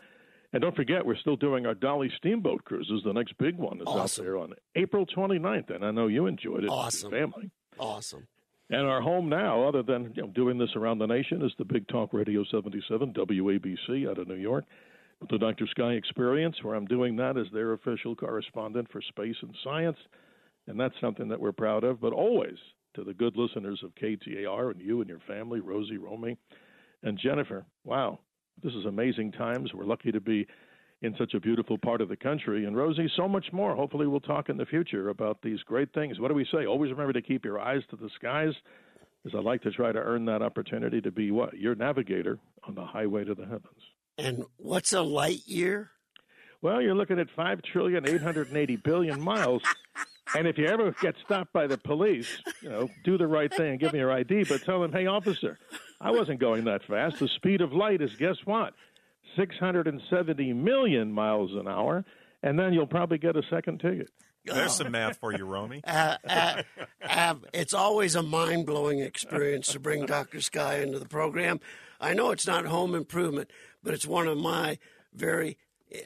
And 0.53 0.61
don't 0.61 0.75
forget, 0.75 1.05
we're 1.05 1.17
still 1.17 1.35
doing 1.35 1.65
our 1.65 1.73
Dolly 1.73 2.09
Steamboat 2.17 2.63
cruises. 2.63 3.01
The 3.03 3.13
next 3.13 3.37
big 3.37 3.57
one 3.57 3.77
is 3.81 3.87
awesome. 3.87 4.23
out 4.23 4.25
there 4.25 4.37
on 4.37 4.53
April 4.75 5.05
29th, 5.05 5.73
and 5.75 5.83
I 5.83 5.91
know 5.91 6.07
you 6.07 6.25
enjoyed 6.25 6.63
it 6.63 6.69
awesome. 6.69 7.11
your 7.11 7.19
family. 7.19 7.51
Awesome. 7.77 8.27
And 8.69 8.87
our 8.87 9.01
home 9.01 9.29
now, 9.29 9.67
other 9.67 9.83
than 9.83 10.13
you 10.15 10.23
know, 10.23 10.29
doing 10.29 10.57
this 10.57 10.75
around 10.75 10.99
the 10.99 11.05
nation, 11.05 11.41
is 11.41 11.51
the 11.57 11.65
Big 11.65 11.87
Talk 11.87 12.13
Radio 12.13 12.43
77 12.49 13.13
WABC 13.13 14.09
out 14.09 14.17
of 14.19 14.27
New 14.27 14.35
York. 14.35 14.65
With 15.19 15.29
the 15.31 15.39
Dr. 15.39 15.65
Sky 15.67 15.93
Experience, 15.93 16.55
where 16.61 16.75
I'm 16.75 16.85
doing 16.85 17.15
that 17.15 17.37
as 17.37 17.47
their 17.51 17.73
official 17.73 18.15
correspondent 18.15 18.91
for 18.91 19.01
space 19.01 19.35
and 19.41 19.55
science. 19.63 19.97
And 20.67 20.79
that's 20.79 20.93
something 21.01 21.27
that 21.29 21.39
we're 21.39 21.53
proud 21.53 21.83
of. 21.83 21.99
But 21.99 22.13
always 22.13 22.57
to 22.93 23.03
the 23.03 23.13
good 23.13 23.35
listeners 23.35 23.81
of 23.83 23.95
KTAR 23.95 24.71
and 24.71 24.81
you 24.81 25.01
and 25.01 25.09
your 25.09 25.21
family, 25.27 25.59
Rosie, 25.59 25.97
Romy, 25.97 26.37
and 27.03 27.17
Jennifer. 27.17 27.65
Wow, 27.83 28.19
this 28.63 28.73
is 28.73 28.85
amazing 28.85 29.31
times. 29.33 29.73
We're 29.73 29.85
lucky 29.85 30.11
to 30.11 30.19
be 30.21 30.47
in 31.01 31.15
such 31.17 31.33
a 31.33 31.39
beautiful 31.39 31.77
part 31.77 32.01
of 32.01 32.09
the 32.09 32.15
country. 32.15 32.65
And 32.65 32.75
Rosie, 32.75 33.09
so 33.15 33.27
much 33.27 33.47
more. 33.51 33.75
Hopefully, 33.75 34.07
we'll 34.07 34.19
talk 34.19 34.49
in 34.49 34.57
the 34.57 34.65
future 34.65 35.09
about 35.09 35.41
these 35.41 35.59
great 35.63 35.93
things. 35.93 36.19
What 36.19 36.29
do 36.29 36.33
we 36.33 36.47
say? 36.51 36.65
Always 36.65 36.91
remember 36.91 37.13
to 37.13 37.21
keep 37.21 37.45
your 37.45 37.59
eyes 37.59 37.81
to 37.91 37.95
the 37.95 38.09
skies, 38.15 38.53
as 39.25 39.33
I 39.35 39.39
like 39.39 39.61
to 39.63 39.71
try 39.71 39.91
to 39.91 39.99
earn 39.99 40.25
that 40.25 40.41
opportunity 40.41 41.01
to 41.01 41.11
be 41.11 41.31
what? 41.31 41.57
Your 41.57 41.75
navigator 41.75 42.39
on 42.67 42.75
the 42.75 42.85
highway 42.85 43.23
to 43.25 43.35
the 43.35 43.45
heavens. 43.45 43.81
And 44.17 44.43
what's 44.57 44.93
a 44.93 45.01
light 45.01 45.41
year? 45.45 45.91
Well, 46.61 46.81
you're 46.81 46.95
looking 46.95 47.19
at 47.19 47.27
five 47.35 47.61
trillion 47.61 48.09
eight 48.09 48.21
hundred 48.21 48.47
and 48.47 48.57
eighty 48.57 48.75
billion 48.75 49.21
miles. 49.21 49.61
And 50.35 50.45
if 50.45 50.57
you 50.57 50.65
ever 50.65 50.93
get 51.01 51.15
stopped 51.23 51.53
by 51.53 51.67
the 51.67 51.77
police, 51.77 52.27
you 52.61 52.69
know, 52.69 52.89
do 53.05 53.17
the 53.17 53.27
right 53.27 53.53
thing 53.53 53.71
and 53.71 53.79
give 53.79 53.93
me 53.93 53.99
your 53.99 54.11
ID, 54.11 54.43
but 54.43 54.61
tell 54.63 54.81
them, 54.81 54.91
hey, 54.91 55.05
officer, 55.05 55.57
I 55.99 56.11
wasn't 56.11 56.39
going 56.39 56.65
that 56.65 56.83
fast. 56.83 57.19
The 57.19 57.27
speed 57.27 57.61
of 57.61 57.73
light 57.73 58.01
is, 58.01 58.15
guess 58.15 58.37
what? 58.45 58.73
670 59.35 60.53
million 60.53 61.11
miles 61.11 61.51
an 61.53 61.67
hour, 61.67 62.05
and 62.43 62.57
then 62.57 62.73
you'll 62.73 62.87
probably 62.87 63.17
get 63.17 63.35
a 63.35 63.43
second 63.49 63.79
ticket. 63.79 64.09
There's 64.45 64.75
some 64.75 64.91
math 64.91 65.17
for 65.17 65.33
you, 65.33 65.45
Romy. 65.45 65.81
Uh, 65.87 66.17
uh, 66.27 66.61
uh, 67.07 67.35
it's 67.53 67.73
always 67.73 68.15
a 68.15 68.23
mind 68.23 68.65
blowing 68.65 68.99
experience 68.99 69.71
to 69.71 69.79
bring 69.79 70.05
Dr. 70.05 70.41
Sky 70.41 70.79
into 70.79 70.99
the 70.99 71.07
program. 71.07 71.59
I 71.99 72.13
know 72.13 72.31
it's 72.31 72.47
not 72.47 72.65
home 72.65 72.93
improvement, 72.95 73.49
but 73.83 73.93
it's 73.93 74.05
one 74.05 74.27
of 74.27 74.37
my 74.37 74.77
very 75.13 75.57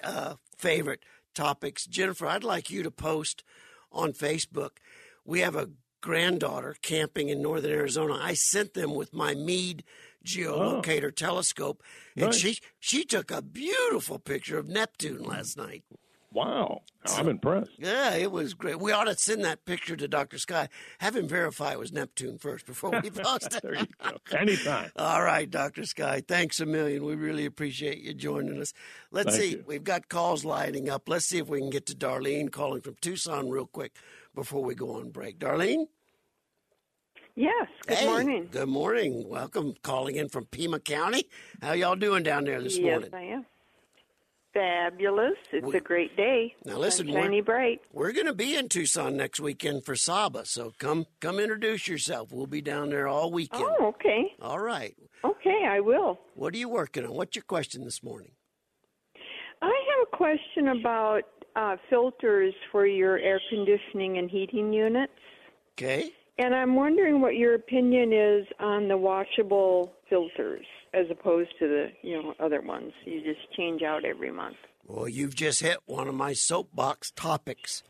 uh, 0.03 0.35
favorite 0.57 1.03
topics. 1.33 1.85
Jennifer, 1.85 2.25
I'd 2.27 2.43
like 2.43 2.69
you 2.69 2.83
to 2.83 2.91
post 2.91 3.43
on 3.91 4.13
Facebook. 4.13 4.77
We 5.25 5.41
have 5.41 5.55
a 5.55 5.69
granddaughter 6.01 6.75
camping 6.81 7.29
in 7.29 7.41
northern 7.41 7.71
Arizona. 7.71 8.19
I 8.21 8.33
sent 8.33 8.73
them 8.73 8.93
with 8.93 9.13
my 9.13 9.35
Meade 9.35 9.83
oh. 9.85 10.25
geolocator 10.25 11.05
oh. 11.05 11.11
telescope, 11.11 11.83
and 12.15 12.27
nice. 12.27 12.37
she 12.37 12.57
she 12.79 13.05
took 13.05 13.31
a 13.31 13.41
beautiful 13.41 14.19
picture 14.19 14.57
of 14.57 14.67
Neptune 14.67 15.23
last 15.23 15.57
night. 15.57 15.83
Wow, 16.33 16.81
Oh, 17.07 17.15
I'm 17.17 17.29
impressed. 17.29 17.71
Yeah, 17.79 18.13
it 18.13 18.31
was 18.31 18.53
great. 18.53 18.79
We 18.79 18.91
ought 18.91 19.05
to 19.05 19.15
send 19.15 19.43
that 19.43 19.65
picture 19.65 19.95
to 19.95 20.07
Dr. 20.07 20.37
Sky. 20.37 20.69
Have 20.99 21.15
him 21.15 21.27
verify 21.27 21.71
it 21.71 21.79
was 21.79 21.91
Neptune 21.91 22.37
first 22.37 22.67
before 22.67 22.91
we 23.01 23.09
post 23.09 23.55
it. 23.55 23.63
there 23.63 23.73
you 23.73 23.87
go. 24.03 24.17
Anytime. 24.37 24.91
All 24.95 25.23
right, 25.23 25.49
Dr. 25.49 25.83
Sky. 25.85 26.21
Thanks 26.27 26.59
a 26.59 26.65
million. 26.67 27.03
We 27.05 27.15
really 27.15 27.45
appreciate 27.45 28.03
you 28.03 28.13
joining 28.13 28.61
us. 28.61 28.71
Let's 29.09 29.31
Thank 29.31 29.41
see. 29.41 29.49
you. 29.51 29.63
We've 29.65 29.83
got 29.83 30.09
calls 30.09 30.45
lining 30.45 30.89
up. 30.89 31.09
Let's 31.09 31.25
see 31.25 31.39
if 31.39 31.47
we 31.47 31.59
can 31.59 31.71
get 31.71 31.87
to 31.87 31.95
Darlene 31.95 32.51
calling 32.51 32.81
from 32.81 32.95
Tucson 33.01 33.49
real 33.49 33.65
quick 33.65 33.95
before 34.35 34.63
we 34.63 34.75
go 34.75 34.95
on 34.95 35.09
break. 35.09 35.39
Darlene? 35.39 35.87
Yes. 37.35 37.67
Good 37.87 37.97
Hey, 37.97 38.05
morning. 38.07 38.49
Good 38.51 38.67
morning. 38.69 39.27
Welcome. 39.27 39.75
Calling 39.83 40.15
in 40.17 40.27
from 40.29 40.45
Pima 40.45 40.79
County. 40.79 41.27
How 41.61 41.73
y'all 41.73 41.95
doing 41.95 42.23
down 42.23 42.43
there 42.43 42.61
this 42.61 42.77
yes, 42.77 42.83
morning? 42.83 43.09
I 43.13 43.21
am. 43.35 43.45
Fabulous. 44.53 45.37
It's 45.53 45.65
We- 45.65 45.77
a 45.77 45.79
great 45.79 46.15
day. 46.17 46.53
Now 46.65 46.77
listen, 46.77 47.07
Sunshiny 47.07 47.29
we're- 47.37 47.41
bright. 47.41 47.81
We're 47.93 48.11
going 48.11 48.25
to 48.25 48.33
be 48.33 48.55
in 48.57 48.67
Tucson 48.67 49.15
next 49.15 49.39
weekend 49.39 49.85
for 49.85 49.95
SAHBA, 49.95 50.45
so 50.45 50.73
come 50.77 51.05
come 51.21 51.39
introduce 51.39 51.87
yourself. 51.87 52.33
We'll 52.33 52.47
be 52.47 52.61
down 52.61 52.89
there 52.89 53.07
all 53.07 53.31
weekend. 53.31 53.63
Oh, 53.79 53.87
okay. 53.87 54.33
All 54.41 54.59
right. 54.59 54.93
Okay, 55.23 55.63
I 55.65 55.79
will. 55.79 56.19
What 56.35 56.53
are 56.53 56.57
you 56.57 56.67
working 56.67 57.05
on? 57.05 57.13
What's 57.13 57.35
your 57.37 57.43
question 57.43 57.85
this 57.85 58.03
morning? 58.03 58.31
I 59.61 59.67
have 59.67 60.07
a 60.11 60.17
question 60.17 60.67
about 60.67 61.23
uh, 61.55 61.75
filters 61.89 62.53
for 62.71 62.85
your 62.85 63.17
air 63.17 63.39
conditioning 63.49 64.17
and 64.17 64.29
heating 64.29 64.73
units. 64.73 65.13
Okay. 65.73 66.11
And 66.37 66.55
I'm 66.55 66.75
wondering 66.75 67.21
what 67.21 67.35
your 67.35 67.55
opinion 67.55 68.13
is 68.13 68.47
on 68.59 68.87
the 68.87 68.97
washable 68.97 69.93
filters 70.09 70.65
as 70.93 71.05
opposed 71.09 71.51
to 71.59 71.67
the, 71.67 71.87
you 72.01 72.21
know, 72.21 72.33
other 72.39 72.61
ones 72.61 72.91
you 73.05 73.21
just 73.21 73.51
change 73.55 73.81
out 73.81 74.05
every 74.05 74.31
month. 74.31 74.57
Well, 74.85 75.07
you've 75.07 75.35
just 75.35 75.61
hit 75.61 75.77
one 75.85 76.07
of 76.07 76.15
my 76.15 76.33
soapbox 76.33 77.11
topics. 77.11 77.83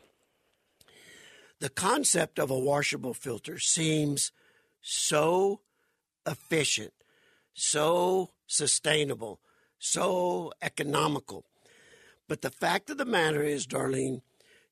The 1.58 1.70
concept 1.70 2.38
of 2.38 2.50
a 2.50 2.58
washable 2.58 3.14
filter 3.14 3.58
seems 3.58 4.32
so 4.80 5.60
efficient, 6.26 6.92
so 7.54 8.30
sustainable, 8.46 9.40
so 9.78 10.52
economical. 10.60 11.44
But 12.32 12.40
the 12.40 12.50
fact 12.50 12.88
of 12.88 12.96
the 12.96 13.04
matter 13.04 13.42
is, 13.42 13.66
Darlene, 13.66 14.22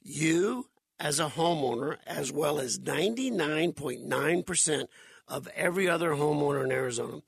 you 0.01 0.71
as 0.99 1.21
a 1.21 1.29
homeowner, 1.29 1.99
as 2.07 2.33
well 2.33 2.59
as 2.59 2.79
99.9% 2.79 4.87
of 5.29 5.47
every 5.49 5.87
other 5.87 6.13
homeowner 6.13 6.65
in 6.65 6.73
Arizona, 6.73 7.21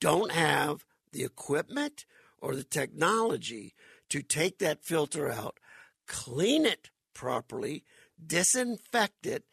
don't 0.00 0.32
have 0.32 0.86
the 1.12 1.22
equipment 1.22 2.06
or 2.40 2.56
the 2.56 2.64
technology 2.64 3.74
to 4.08 4.22
take 4.22 4.58
that 4.60 4.82
filter 4.82 5.30
out, 5.30 5.58
clean 6.06 6.64
it 6.64 6.88
properly, 7.12 7.84
disinfect 8.26 9.26
it, 9.26 9.44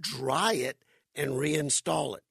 dry 0.00 0.54
it, 0.54 0.82
and 1.14 1.34
reinstall 1.34 2.16
it. 2.16 2.24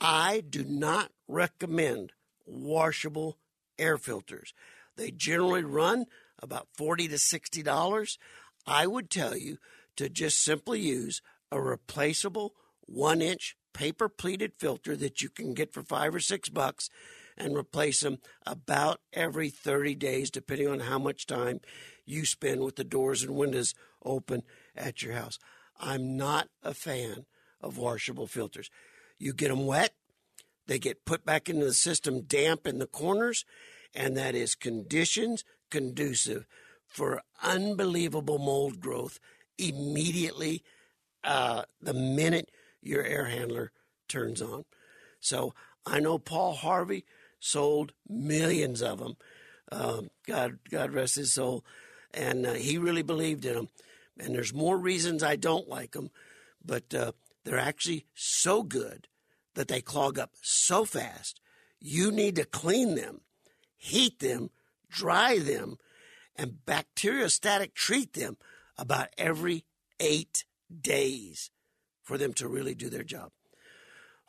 I 0.00 0.42
do 0.48 0.64
not 0.64 1.12
recommend 1.28 2.14
washable 2.46 3.36
air 3.78 3.98
filters. 3.98 4.54
They 4.96 5.10
generally 5.10 5.64
run 5.64 6.06
about 6.38 6.68
40 6.76 7.08
to 7.08 7.18
60 7.18 7.62
dollars. 7.62 8.18
I 8.66 8.86
would 8.86 9.10
tell 9.10 9.36
you 9.36 9.58
to 9.96 10.08
just 10.08 10.42
simply 10.42 10.80
use 10.80 11.22
a 11.50 11.60
replaceable 11.60 12.54
1-inch 12.90 13.56
paper 13.72 14.08
pleated 14.08 14.52
filter 14.58 14.96
that 14.96 15.22
you 15.22 15.28
can 15.28 15.54
get 15.54 15.72
for 15.72 15.82
5 15.82 16.14
or 16.14 16.20
6 16.20 16.48
bucks 16.50 16.90
and 17.36 17.56
replace 17.56 18.00
them 18.00 18.18
about 18.46 19.00
every 19.12 19.48
30 19.48 19.94
days 19.94 20.30
depending 20.30 20.68
on 20.68 20.80
how 20.80 20.98
much 20.98 21.26
time 21.26 21.60
you 22.04 22.26
spend 22.26 22.60
with 22.60 22.76
the 22.76 22.84
doors 22.84 23.22
and 23.22 23.34
windows 23.34 23.74
open 24.04 24.42
at 24.76 25.02
your 25.02 25.14
house. 25.14 25.38
I'm 25.78 26.16
not 26.16 26.48
a 26.62 26.74
fan 26.74 27.24
of 27.60 27.78
washable 27.78 28.26
filters. 28.26 28.70
You 29.18 29.32
get 29.32 29.48
them 29.48 29.66
wet, 29.66 29.94
they 30.66 30.78
get 30.78 31.04
put 31.04 31.24
back 31.24 31.48
into 31.48 31.64
the 31.64 31.72
system 31.72 32.22
damp 32.22 32.66
in 32.66 32.78
the 32.78 32.86
corners, 32.86 33.44
and 33.94 34.16
that 34.16 34.34
is 34.34 34.54
conditions 34.54 35.44
conducive 35.70 36.46
for 36.86 37.22
unbelievable 37.42 38.38
mold 38.38 38.80
growth 38.80 39.20
immediately 39.58 40.62
uh, 41.22 41.62
the 41.80 41.94
minute 41.94 42.50
your 42.82 43.04
air 43.04 43.26
handler 43.26 43.72
turns 44.08 44.42
on. 44.42 44.64
So 45.20 45.54
I 45.86 46.00
know 46.00 46.18
Paul 46.18 46.54
Harvey 46.54 47.04
sold 47.38 47.92
millions 48.08 48.82
of 48.82 48.98
them. 48.98 49.16
Um, 49.72 50.10
God, 50.26 50.58
God 50.70 50.92
rest 50.92 51.16
his 51.16 51.34
soul, 51.34 51.64
and 52.12 52.46
uh, 52.46 52.54
he 52.54 52.78
really 52.78 53.02
believed 53.02 53.44
in 53.44 53.54
them. 53.54 53.68
And 54.18 54.34
there's 54.34 54.52
more 54.52 54.76
reasons 54.76 55.22
I 55.22 55.36
don't 55.36 55.68
like 55.68 55.92
them, 55.92 56.10
but 56.64 56.92
uh, 56.92 57.12
they're 57.44 57.58
actually 57.58 58.06
so 58.14 58.62
good 58.62 59.08
that 59.54 59.68
they 59.68 59.80
clog 59.80 60.18
up 60.18 60.32
so 60.42 60.84
fast. 60.84 61.40
You 61.80 62.10
need 62.10 62.36
to 62.36 62.44
clean 62.44 62.94
them, 62.94 63.20
heat 63.80 64.18
them, 64.18 64.50
dry 64.90 65.38
them, 65.38 65.76
and 66.36 66.58
bacteriostatic 66.66 67.74
treat 67.74 68.12
them 68.12 68.36
about 68.76 69.08
every 69.16 69.64
eight 69.98 70.44
days 70.80 71.50
for 72.02 72.18
them 72.18 72.34
to 72.34 72.46
really 72.46 72.74
do 72.74 72.90
their 72.90 73.02
job. 73.02 73.30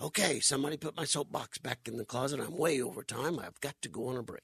Okay, 0.01 0.39
somebody 0.39 0.77
put 0.77 0.95
my 0.95 1.03
soapbox 1.03 1.57
back 1.57 1.87
in 1.87 1.97
the 1.97 2.05
closet. 2.05 2.39
I'm 2.39 2.57
way 2.57 2.81
over 2.81 3.03
time. 3.03 3.37
I've 3.37 3.59
got 3.59 3.75
to 3.81 3.89
go 3.89 4.07
on 4.07 4.17
a 4.17 4.23
break. 4.23 4.41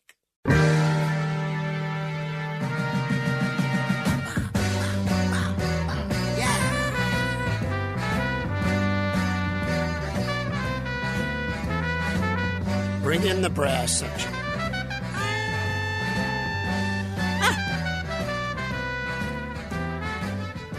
Bring 13.02 13.24
in 13.24 13.42
the 13.42 13.50
brass 13.50 14.00
section. 14.00 14.37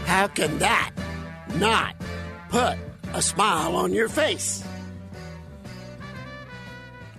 How 0.09 0.27
can 0.27 0.59
that 0.61 0.91
not 1.57 1.95
put 2.49 2.79
a 3.12 3.21
smile 3.21 3.77
on 3.77 3.93
your 3.93 4.09
face? 4.09 4.65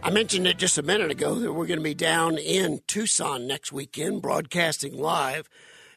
I 0.02 0.10
mentioned 0.10 0.48
it 0.48 0.58
just 0.58 0.80
a 0.80 0.82
minute 0.82 1.12
ago 1.12 1.36
that 1.36 1.54
we're 1.54 1.68
going 1.68 1.78
to 1.78 1.84
be 1.84 1.94
down 1.94 2.40
in 2.40 2.82
Tucson 2.88 3.46
next 3.46 3.72
weekend, 3.72 4.24
broadcasting 4.24 4.98
live 4.98 5.48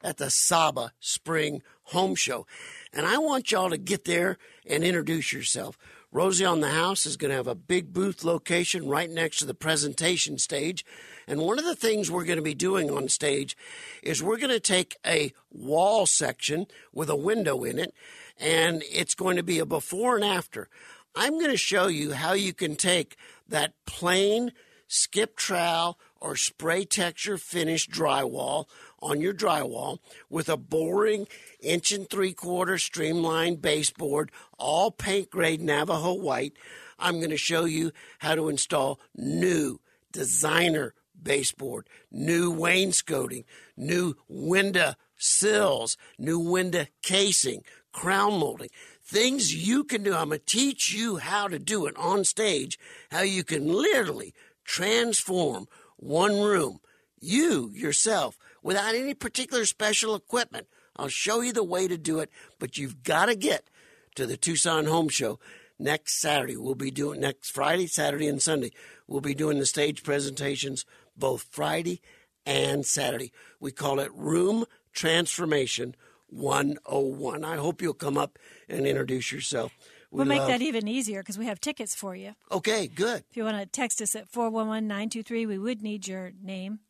at 0.03 0.19
the 0.19 0.27
SAHBA 0.27 0.91
Spring 1.01 1.63
Home 1.85 2.15
Show. 2.15 2.47
And 2.93 3.07
I 3.07 3.17
want 3.17 3.51
y'all 3.51 3.71
to 3.71 3.79
get 3.79 4.05
there 4.05 4.37
and 4.67 4.85
introduce 4.85 5.33
yourself. 5.33 5.79
Rosie 6.15 6.45
on 6.45 6.61
the 6.61 6.69
House 6.69 7.07
is 7.07 7.17
going 7.17 7.31
to 7.31 7.37
have 7.37 7.47
a 7.47 7.55
big 7.55 7.95
booth 7.95 8.23
location 8.23 8.87
right 8.87 9.09
next 9.09 9.39
to 9.39 9.47
the 9.47 9.55
presentation 9.55 10.37
stage. 10.37 10.85
And 11.27 11.41
one 11.41 11.59
of 11.59 11.65
the 11.65 11.75
things 11.75 12.11
we're 12.11 12.27
going 12.27 12.37
to 12.37 12.43
be 12.43 12.55
doing 12.55 12.91
on 12.91 13.09
stage 13.09 13.57
is 14.03 14.23
we're 14.23 14.37
going 14.37 14.51
to 14.51 14.61
take 14.61 14.99
a 15.07 15.33
wall 15.51 16.05
section 16.05 16.67
with 16.93 17.09
a 17.09 17.17
window 17.17 17.65
in 17.65 17.79
it, 17.79 17.95
and 18.39 18.83
it's 18.93 19.15
going 19.15 19.37
to 19.37 19.43
be 19.43 19.59
a 19.59 19.65
before 19.65 20.15
and 20.15 20.25
after. 20.25 20.69
I'm 21.17 21.39
going 21.39 21.51
to 21.51 21.57
show 21.57 21.87
you 21.87 22.13
how 22.13 22.35
you 22.35 22.53
can 22.53 22.77
take 22.77 23.17
that 23.49 23.73
plain 23.87 24.53
skip 24.93 25.37
trowel 25.37 25.99
or 26.21 26.37
spray 26.37 26.85
texture 26.85 27.39
finish 27.39 27.89
drywall 27.89 28.67
on 29.01 29.23
your 29.23 29.33
drywall 29.33 29.99
with 30.29 30.51
a 30.51 30.57
boring 30.57 31.27
inch 31.61 31.93
and 31.93 32.09
three 32.11 32.35
quarter 32.35 32.77
streamlined 32.77 33.63
baseboard, 33.63 34.31
all 34.59 34.91
paint 34.91 35.31
grade 35.31 35.63
Navajo 35.63 36.13
white. 36.13 36.53
I'm 36.99 37.19
going 37.19 37.31
to 37.31 37.39
show 37.39 37.65
you 37.65 37.93
how 38.19 38.35
to 38.35 38.51
install 38.51 39.01
new 39.17 39.81
designer 40.13 40.93
baseboard, 41.21 41.89
new 42.11 42.51
wainscoting, 42.51 43.45
new 43.77 44.15
window 44.29 44.95
sills, 45.17 45.97
new 46.19 46.39
window 46.39 46.85
casing, 47.01 47.65
crown 47.93 48.39
molding. 48.39 48.69
Things 49.03 49.55
you 49.55 49.85
can 49.85 50.03
do. 50.03 50.15
I'm 50.15 50.29
going 50.29 50.41
to 50.41 50.45
teach 50.45 50.93
you 50.93 51.17
how 51.17 51.49
to 51.49 51.59
do 51.59 51.87
it 51.87 51.97
on 51.97 52.25
stage, 52.25 52.79
how 53.11 53.23
you 53.23 53.43
can 53.43 53.69
literally 53.69 54.35
transform 54.65 55.69
one 55.97 56.41
room, 56.41 56.81
you 57.21 57.71
yourself, 57.75 58.39
without 58.63 58.95
any 58.95 59.15
particular 59.15 59.65
special 59.65 60.15
equipment. 60.15 60.67
I'll 60.97 61.09
show 61.09 61.41
you 61.41 61.53
the 61.53 61.65
way 61.65 61.89
to 61.89 61.97
do 61.97 62.19
it, 62.21 62.31
but 62.59 62.77
you've 62.77 63.03
got 63.03 63.27
to 63.27 63.35
get 63.35 63.69
to 64.15 64.27
the 64.27 64.37
Tucson 64.37 64.87
Home 64.87 65.09
Show 65.09 65.39
next 65.79 66.21
Saturday. 66.21 66.57
We'll 66.57 66.75
be 66.75 66.91
doing 66.91 67.21
next 67.21 67.51
Friday, 67.51 67.87
Saturday, 67.87 68.29
and 68.29 68.43
Sunday. 68.43 68.73
We'll 69.07 69.21
be 69.21 69.35
doing 69.35 69.59
the 69.59 69.67
stage 69.67 70.03
presentations 70.03 70.85
both 71.17 71.47
Friday 71.51 72.01
and 72.47 72.85
Saturday. 72.85 73.33
We 73.61 73.73
call 73.73 74.01
it 74.01 74.13
Room 74.15 74.65
Transformation 74.93 75.95
101. 76.29 77.45
I 77.45 77.57
hope 77.57 77.83
you'll 77.83 77.95
come 77.95 78.19
up 78.19 78.39
and 78.69 78.87
introduce 78.87 79.33
yourself. 79.33 79.73
We 80.13 80.19
We'll 80.19 80.27
make 80.27 80.41
love- 80.41 80.49
that 80.49 80.63
even 80.63 80.87
easier 80.87 81.23
because 81.23 81.39
we 81.39 81.47
have 81.47 81.59
tickets 81.61 81.95
for 81.95 82.15
you. 82.15 82.35
Okay, 82.51 82.87
good. 82.87 83.25
If 83.31 83.37
you 83.37 83.45
want 83.45 83.57
to 83.59 83.67
text 83.67 84.01
us 84.03 84.15
at 84.15 84.29
411 84.29 84.87
923, 84.87 85.47
we 85.47 85.59
would 85.59 85.83
need 85.83 86.07
your 86.07 86.33
name 86.43 86.81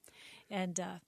and 0.50 0.78
uh, 0.80 0.98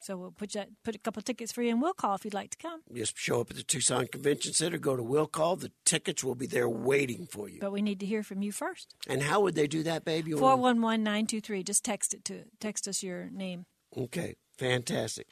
So 0.00 0.16
we'll 0.18 0.32
put 0.32 0.54
you, 0.54 0.64
put 0.84 0.94
a 0.94 0.98
couple 0.98 1.22
tickets 1.22 1.50
for 1.52 1.62
you, 1.62 1.70
and 1.70 1.80
we'll 1.80 1.94
call 1.94 2.14
if 2.16 2.24
you'd 2.24 2.34
like 2.34 2.50
to 2.50 2.58
come. 2.58 2.82
Just 2.92 3.16
show 3.16 3.40
up 3.40 3.50
at 3.50 3.56
the 3.56 3.62
Tucson 3.62 4.06
Convention 4.08 4.52
Center, 4.52 4.76
go 4.76 4.96
to 4.96 5.02
Will 5.02 5.26
Call. 5.28 5.54
The 5.56 5.70
tickets 5.84 6.22
will 6.24 6.34
be 6.34 6.46
there 6.46 6.68
waiting 6.68 7.26
for 7.26 7.48
you. 7.48 7.58
But 7.60 7.70
we 7.72 7.80
need 7.82 8.00
to 8.00 8.06
hear 8.06 8.22
from 8.24 8.42
you 8.42 8.50
first. 8.52 8.94
And 9.08 9.22
how 9.22 9.40
would 9.40 9.54
they 9.54 9.66
do 9.68 9.82
that, 9.84 10.04
baby? 10.04 10.32
Four 10.32 10.56
one 10.56 10.82
one 10.82 11.02
nine 11.02 11.26
two 11.26 11.40
three. 11.40 11.62
Just 11.62 11.84
text 11.84 12.12
it 12.14 12.24
to 12.26 12.44
text 12.60 12.86
us 12.88 13.02
your 13.02 13.30
name. 13.30 13.64
Okay, 13.96 14.34
fantastic. 14.58 15.28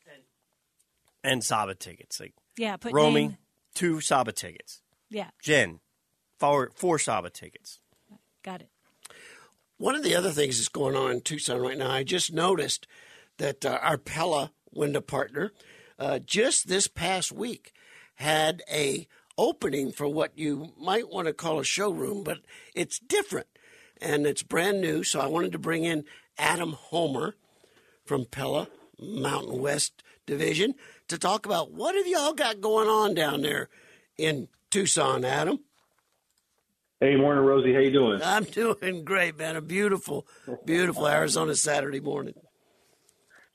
And 1.23 1.43
SAHBA 1.43 1.79
tickets. 1.79 2.19
Like 2.21 2.33
Yeah, 2.57 2.77
put 2.77 2.93
Romy, 2.95 3.21
name. 3.29 3.37
two 3.75 3.97
SAHBA 3.97 4.35
tickets. 4.35 4.81
Yeah, 5.11 5.31
Jen, 5.43 5.81
four, 6.41 6.71
four 6.75 6.97
SAHBA 6.99 7.33
tickets. 7.33 7.81
got 8.43 8.63
it. 8.63 8.71
One 9.77 9.95
of 9.95 10.03
the 10.03 10.17
other 10.17 10.31
things 10.31 10.59
that's 10.59 10.69
going 10.69 10.97
on 10.97 11.13
in 11.13 11.21
Tucson 11.21 11.61
right 11.61 11.79
now, 11.79 11.91
I 11.91 12.03
just 12.03 12.33
noticed 12.33 12.87
that 13.39 13.65
uh, 13.65 13.79
our 13.81 13.97
Pella 13.97 14.53
window 14.73 15.01
partner 15.01 15.53
uh, 15.99 16.19
just 16.19 16.69
this 16.69 16.87
past 16.87 17.33
week 17.33 17.73
had 18.17 18.63
a 18.71 19.07
opening 19.39 19.93
for 19.93 20.07
what 20.07 20.37
you 20.37 20.73
might 20.79 21.09
want 21.09 21.27
to 21.27 21.33
call 21.33 21.61
a 21.61 21.65
showroom, 21.65 22.23
but 22.23 22.39
it's 22.75 22.99
different 22.99 23.47
and 24.01 24.27
it's 24.27 24.43
brand 24.43 24.81
new. 24.81 25.03
So 25.03 25.21
I 25.21 25.27
wanted 25.27 25.53
to 25.53 25.59
bring 25.59 25.85
in 25.85 26.05
Adam 26.37 26.73
Homer 26.73 27.37
from 28.05 28.27
Pella 28.27 28.69
Mountain 28.99 29.61
West 29.61 30.03
Division 30.27 30.75
to 31.09 31.19
talk 31.19 31.47
about 31.47 31.73
what 31.73 31.95
have 31.95 32.07
y'all 32.07 32.35
got 32.35 32.61
going 32.61 32.89
on 32.89 33.15
down 33.15 33.43
there 33.43 33.69
in 34.19 34.49
Tucson, 34.71 35.25
Adam. 35.25 35.61
Hey, 37.03 37.17
morning, 37.17 37.47
Rosie. 37.47 37.73
How 37.73 37.81
you 37.81 37.93
doing? 37.93 38.21
I'm 38.23 38.45
doing 38.53 39.05
great, 39.07 39.39
man. 39.39 39.57
A 39.57 39.63
beautiful, 39.63 40.27
beautiful 40.67 41.09
Arizona 41.09 41.55
Saturday 41.55 41.99
morning. 41.99 42.35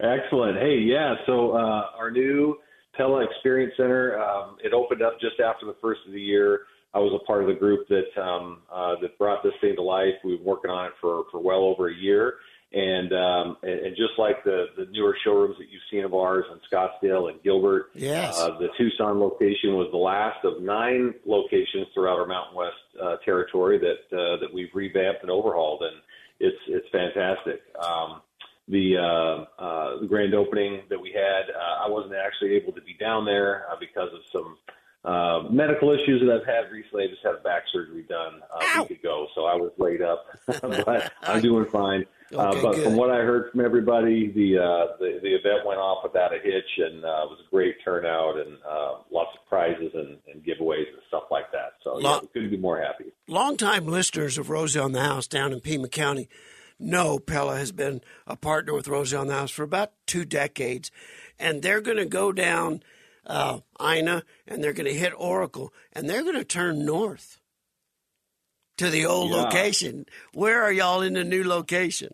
Excellent. 0.01 0.57
Hey, 0.57 0.79
yeah. 0.79 1.13
So 1.27 1.51
uh, 1.51 1.83
our 1.95 2.09
new 2.09 2.57
Pella 2.97 3.23
Experience 3.23 3.73
Center 3.77 4.19
um, 4.19 4.57
it 4.63 4.73
opened 4.73 5.03
up 5.03 5.19
just 5.21 5.39
after 5.39 5.67
the 5.67 5.75
first 5.79 5.99
of 6.07 6.13
the 6.13 6.19
year. 6.19 6.61
I 6.95 6.97
was 6.97 7.13
a 7.13 7.23
part 7.27 7.41
of 7.43 7.47
the 7.47 7.53
group 7.53 7.87
that 7.89 8.19
um, 8.19 8.63
uh, 8.73 8.95
that 9.03 9.15
brought 9.19 9.43
this 9.43 9.53
thing 9.61 9.75
to 9.75 9.81
life. 9.83 10.15
We've 10.23 10.39
been 10.39 10.45
working 10.45 10.71
on 10.71 10.87
it 10.87 10.93
for 10.99 11.25
for 11.31 11.39
well 11.39 11.65
over 11.65 11.89
a 11.89 11.93
year, 11.93 12.35
and 12.75 13.13
um, 13.13 13.58
and, 13.63 13.79
and 13.88 13.96
just 13.96 14.20
like 14.20 14.44
the 14.44 14.65
the 14.77 14.86
newer 14.91 15.17
showrooms 15.24 15.55
that 15.58 15.70
you've 15.72 15.82
seen 15.89 16.03
of 16.03 16.13
ours 16.13 16.46
in 16.51 16.60
Scottsdale 16.70 17.32
and 17.32 17.41
Gilbert, 17.41 17.89
Yes. 17.96 18.38
uh, 18.38 18.58
the 18.60 18.67
Tucson 18.77 19.20
location 19.20 19.75
was 19.75 19.88
the 19.91 19.98
last 19.98 20.44
of 20.44 20.62
nine 20.62 21.13
locations 21.25 21.88
throughout 21.94 22.20
our 22.20 22.25
Mountain 22.25 22.55
West 22.55 22.75
uh, 23.01 23.15
territory 23.24 23.79
that 23.79 24.15
uh, 24.17 24.38
that 24.41 24.53
we've 24.53 24.70
revamped 24.74 25.22
and 25.22 25.32
overhauled, 25.32 25.84
and 25.84 25.96
it's 26.41 26.58
it's 26.67 26.88
fantastic. 26.91 27.62
Um, 27.82 28.22
the 28.67 28.98
uh, 28.98 29.62
uh, 29.62 30.00
the 30.01 30.08
grand 30.08 30.34
opening 30.34 30.82
that 30.89 31.00
we 31.00 31.12
had, 31.13 31.50
uh, 31.55 31.86
I 31.86 31.89
wasn't 31.89 32.15
actually 32.15 32.55
able 32.55 32.74
to 32.74 32.82
be 32.82 32.96
down 33.00 33.24
there 33.24 33.65
uh, 33.72 33.75
because 33.79 34.10
of 34.13 34.20
some 34.34 34.58
uh, 35.05 35.43
medical 35.51 35.91
issues 35.91 36.21
that 36.21 36.31
I've 36.33 36.47
had 36.47 36.71
recently. 36.71 37.03
I 37.03 37.07
just 37.07 37.24
had 37.24 37.41
back 37.43 37.63
surgery 37.71 38.05
done 38.09 38.41
uh, 38.53 38.79
a 38.79 38.81
week 38.81 39.00
ago, 39.00 39.27
so 39.35 39.45
I 39.45 39.55
was 39.55 39.71
laid 39.77 40.01
up, 40.01 40.25
but 40.47 41.12
I'm 41.21 41.41
doing 41.41 41.65
fine. 41.65 42.05
uh, 42.35 42.59
but 42.62 42.74
good. 42.74 42.83
from 42.83 42.95
what 42.95 43.12
I 43.12 43.17
heard 43.17 43.51
from 43.51 43.63
everybody, 43.63 44.31
the 44.31 44.57
uh, 44.57 44.97
the, 44.97 45.19
the 45.21 45.35
event 45.35 45.65
went 45.65 45.79
off 45.79 46.03
without 46.03 46.33
a 46.33 46.39
hitch, 46.39 46.79
and 46.79 47.05
uh, 47.05 47.07
it 47.07 47.29
was 47.29 47.39
a 47.45 47.50
great 47.51 47.75
turnout, 47.83 48.38
and 48.38 48.57
uh, 48.67 48.95
lots 49.12 49.29
of 49.39 49.47
prizes 49.47 49.91
and, 49.93 50.17
and 50.33 50.43
giveaways 50.43 50.88
and 50.88 51.01
stuff 51.07 51.25
like 51.29 51.51
that. 51.51 51.74
So 51.83 52.00
yeah, 52.00 52.07
Lot- 52.07 52.33
couldn't 52.33 52.50
be 52.50 52.57
more 52.57 52.81
happy. 52.81 53.12
Longtime 53.27 53.85
listeners 53.85 54.39
of 54.39 54.50
Rosie 54.50 54.79
on 54.79 54.91
the 54.91 55.01
House 55.01 55.27
down 55.27 55.53
in 55.53 55.59
Pima 55.59 55.88
County 55.88 56.29
know 56.79 57.19
Pella 57.19 57.57
has 57.57 57.71
been 57.71 58.01
a 58.27 58.35
partner 58.35 58.74
with 58.74 58.88
Rosie 58.88 59.15
on 59.15 59.27
the 59.27 59.33
House 59.33 59.51
for 59.51 59.63
about 59.63 59.91
two 60.07 60.25
decades, 60.25 60.91
and 61.39 61.62
they're 61.62 61.81
going 61.81 61.97
to 61.97 62.05
go 62.05 62.31
down 62.31 62.81
uh, 63.25 63.60
Ina 63.82 64.24
and 64.48 64.63
they're 64.63 64.74
going 64.74 64.91
to 64.91 64.94
hit 64.94 65.13
Oracle, 65.17 65.74
and 65.94 66.10
they're 66.10 66.24
going 66.24 66.36
to 66.36 66.46
turn 66.46 66.86
north 66.86 67.39
to 68.77 68.89
the 68.89 69.05
old 69.05 69.32
Yeah. 69.32 69.38
location. 69.44 70.05
Where 70.34 70.62
are 70.63 70.72
y'all 70.72 71.01
in 71.01 71.13
the 71.13 71.24
new 71.24 71.44
location? 71.44 72.13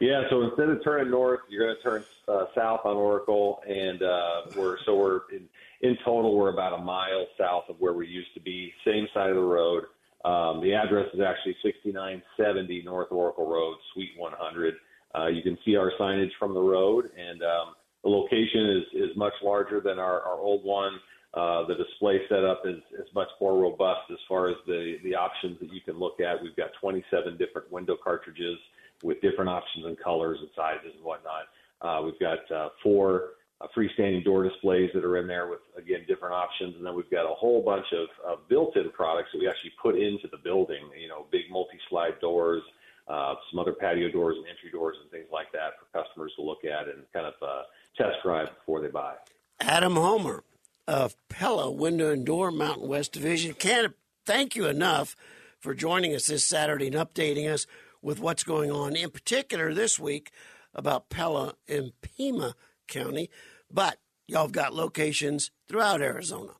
Yeah, 0.00 0.22
so 0.30 0.42
instead 0.42 0.68
of 0.68 0.82
turning 0.82 1.10
north, 1.12 1.40
you're 1.48 1.64
going 1.64 1.76
to 1.76 1.82
turn 1.82 2.04
uh, 2.26 2.46
south 2.56 2.80
on 2.84 2.96
Oracle, 2.96 3.62
and 3.68 4.02
uh, 4.02 4.40
we're 4.56 4.76
so 4.84 4.96
we're 4.96 5.20
in, 5.30 5.48
in 5.82 5.96
total 6.04 6.36
we're 6.36 6.52
about 6.52 6.72
a 6.72 6.82
mile 6.82 7.26
south 7.38 7.64
of 7.68 7.76
where 7.78 7.92
we 7.92 8.08
used 8.08 8.34
to 8.34 8.40
be, 8.40 8.72
same 8.84 9.06
side 9.14 9.30
of 9.30 9.36
the 9.36 9.42
road. 9.42 9.84
Um, 10.24 10.60
the 10.60 10.74
address 10.74 11.06
is 11.14 11.20
actually 11.20 11.56
6970 11.62 12.82
North 12.84 13.12
Oracle 13.12 13.48
Road, 13.48 13.76
Suite 13.92 14.10
100. 14.16 14.74
Uh, 15.14 15.26
you 15.26 15.42
can 15.42 15.56
see 15.64 15.76
our 15.76 15.92
signage 16.00 16.30
from 16.38 16.52
the 16.54 16.60
road, 16.60 17.10
and 17.16 17.42
um, 17.42 17.74
the 18.02 18.10
location 18.10 18.70
is 18.70 19.10
is 19.10 19.16
much 19.16 19.34
larger 19.42 19.80
than 19.80 19.98
our, 19.98 20.20
our 20.22 20.38
old 20.38 20.64
one. 20.64 20.98
Uh, 21.34 21.66
the 21.66 21.74
display 21.74 22.20
setup 22.28 22.60
is, 22.66 22.82
is 22.92 23.08
much 23.14 23.28
more 23.40 23.58
robust 23.58 24.02
as 24.10 24.18
far 24.28 24.50
as 24.50 24.56
the, 24.66 24.96
the 25.02 25.14
options 25.14 25.58
that 25.60 25.72
you 25.72 25.80
can 25.80 25.98
look 25.98 26.20
at. 26.20 26.42
We've 26.42 26.54
got 26.56 26.70
27 26.78 27.38
different 27.38 27.72
window 27.72 27.96
cartridges 27.96 28.58
with 29.02 29.18
different 29.22 29.48
options 29.48 29.86
and 29.86 29.98
colors 29.98 30.38
and 30.40 30.50
sizes 30.54 30.92
and 30.94 31.02
whatnot. 31.02 31.48
Uh, 31.80 32.02
we've 32.04 32.20
got 32.20 32.38
uh, 32.54 32.68
four 32.82 33.30
uh, 33.62 33.66
freestanding 33.74 34.22
door 34.24 34.44
displays 34.44 34.90
that 34.92 35.04
are 35.04 35.16
in 35.16 35.26
there 35.26 35.48
with, 35.48 35.60
again, 35.78 36.04
different 36.06 36.34
options. 36.34 36.76
And 36.76 36.84
then 36.84 36.94
we've 36.94 37.10
got 37.10 37.24
a 37.24 37.34
whole 37.34 37.62
bunch 37.62 37.86
of, 37.92 38.08
of 38.26 38.48
built-in 38.48 38.90
products 38.90 39.30
that 39.32 39.40
we 39.40 39.48
actually 39.48 39.72
put 39.80 39.96
into 39.96 40.28
the 40.30 40.38
building, 40.38 40.82
you 41.00 41.08
know, 41.08 41.26
big 41.32 41.50
multi-slide 41.50 42.20
doors, 42.20 42.62
uh, 43.08 43.34
some 43.50 43.58
other 43.58 43.72
patio 43.72 44.10
doors 44.10 44.36
and 44.36 44.46
entry 44.46 44.70
doors 44.70 44.96
and 45.00 45.10
things 45.10 45.26
like 45.32 45.50
that 45.52 45.80
for 45.80 45.86
customers 45.96 46.32
to 46.36 46.42
look 46.42 46.64
at 46.64 46.88
and 46.88 47.02
kind 47.12 47.26
of 47.26 47.34
uh, 47.42 47.62
test 47.96 48.16
drive 48.22 48.48
before 48.58 48.80
they 48.80 48.88
buy. 48.88 49.14
Adam 49.60 49.94
Homer 49.94 50.44
of 50.86 51.14
Pella 51.28 51.70
Window 51.70 52.10
and 52.10 52.26
Door 52.26 52.52
Mountain 52.52 52.88
West 52.88 53.12
Division. 53.12 53.54
Can't 53.54 53.94
thank 54.26 54.56
you 54.56 54.66
enough 54.66 55.16
for 55.60 55.74
joining 55.74 56.14
us 56.14 56.26
this 56.26 56.44
Saturday 56.44 56.88
and 56.88 56.96
updating 56.96 57.50
us 57.50 57.66
with 58.00 58.18
what's 58.18 58.42
going 58.42 58.70
on, 58.70 58.96
in 58.96 59.10
particular 59.10 59.72
this 59.72 59.98
week 59.98 60.32
about 60.74 61.08
Pella 61.08 61.54
and 61.68 61.92
Pima 62.00 62.54
County. 62.88 63.30
But 63.70 63.98
y'all 64.26 64.42
have 64.42 64.52
got 64.52 64.74
locations 64.74 65.50
throughout 65.68 66.02
Arizona. 66.02 66.52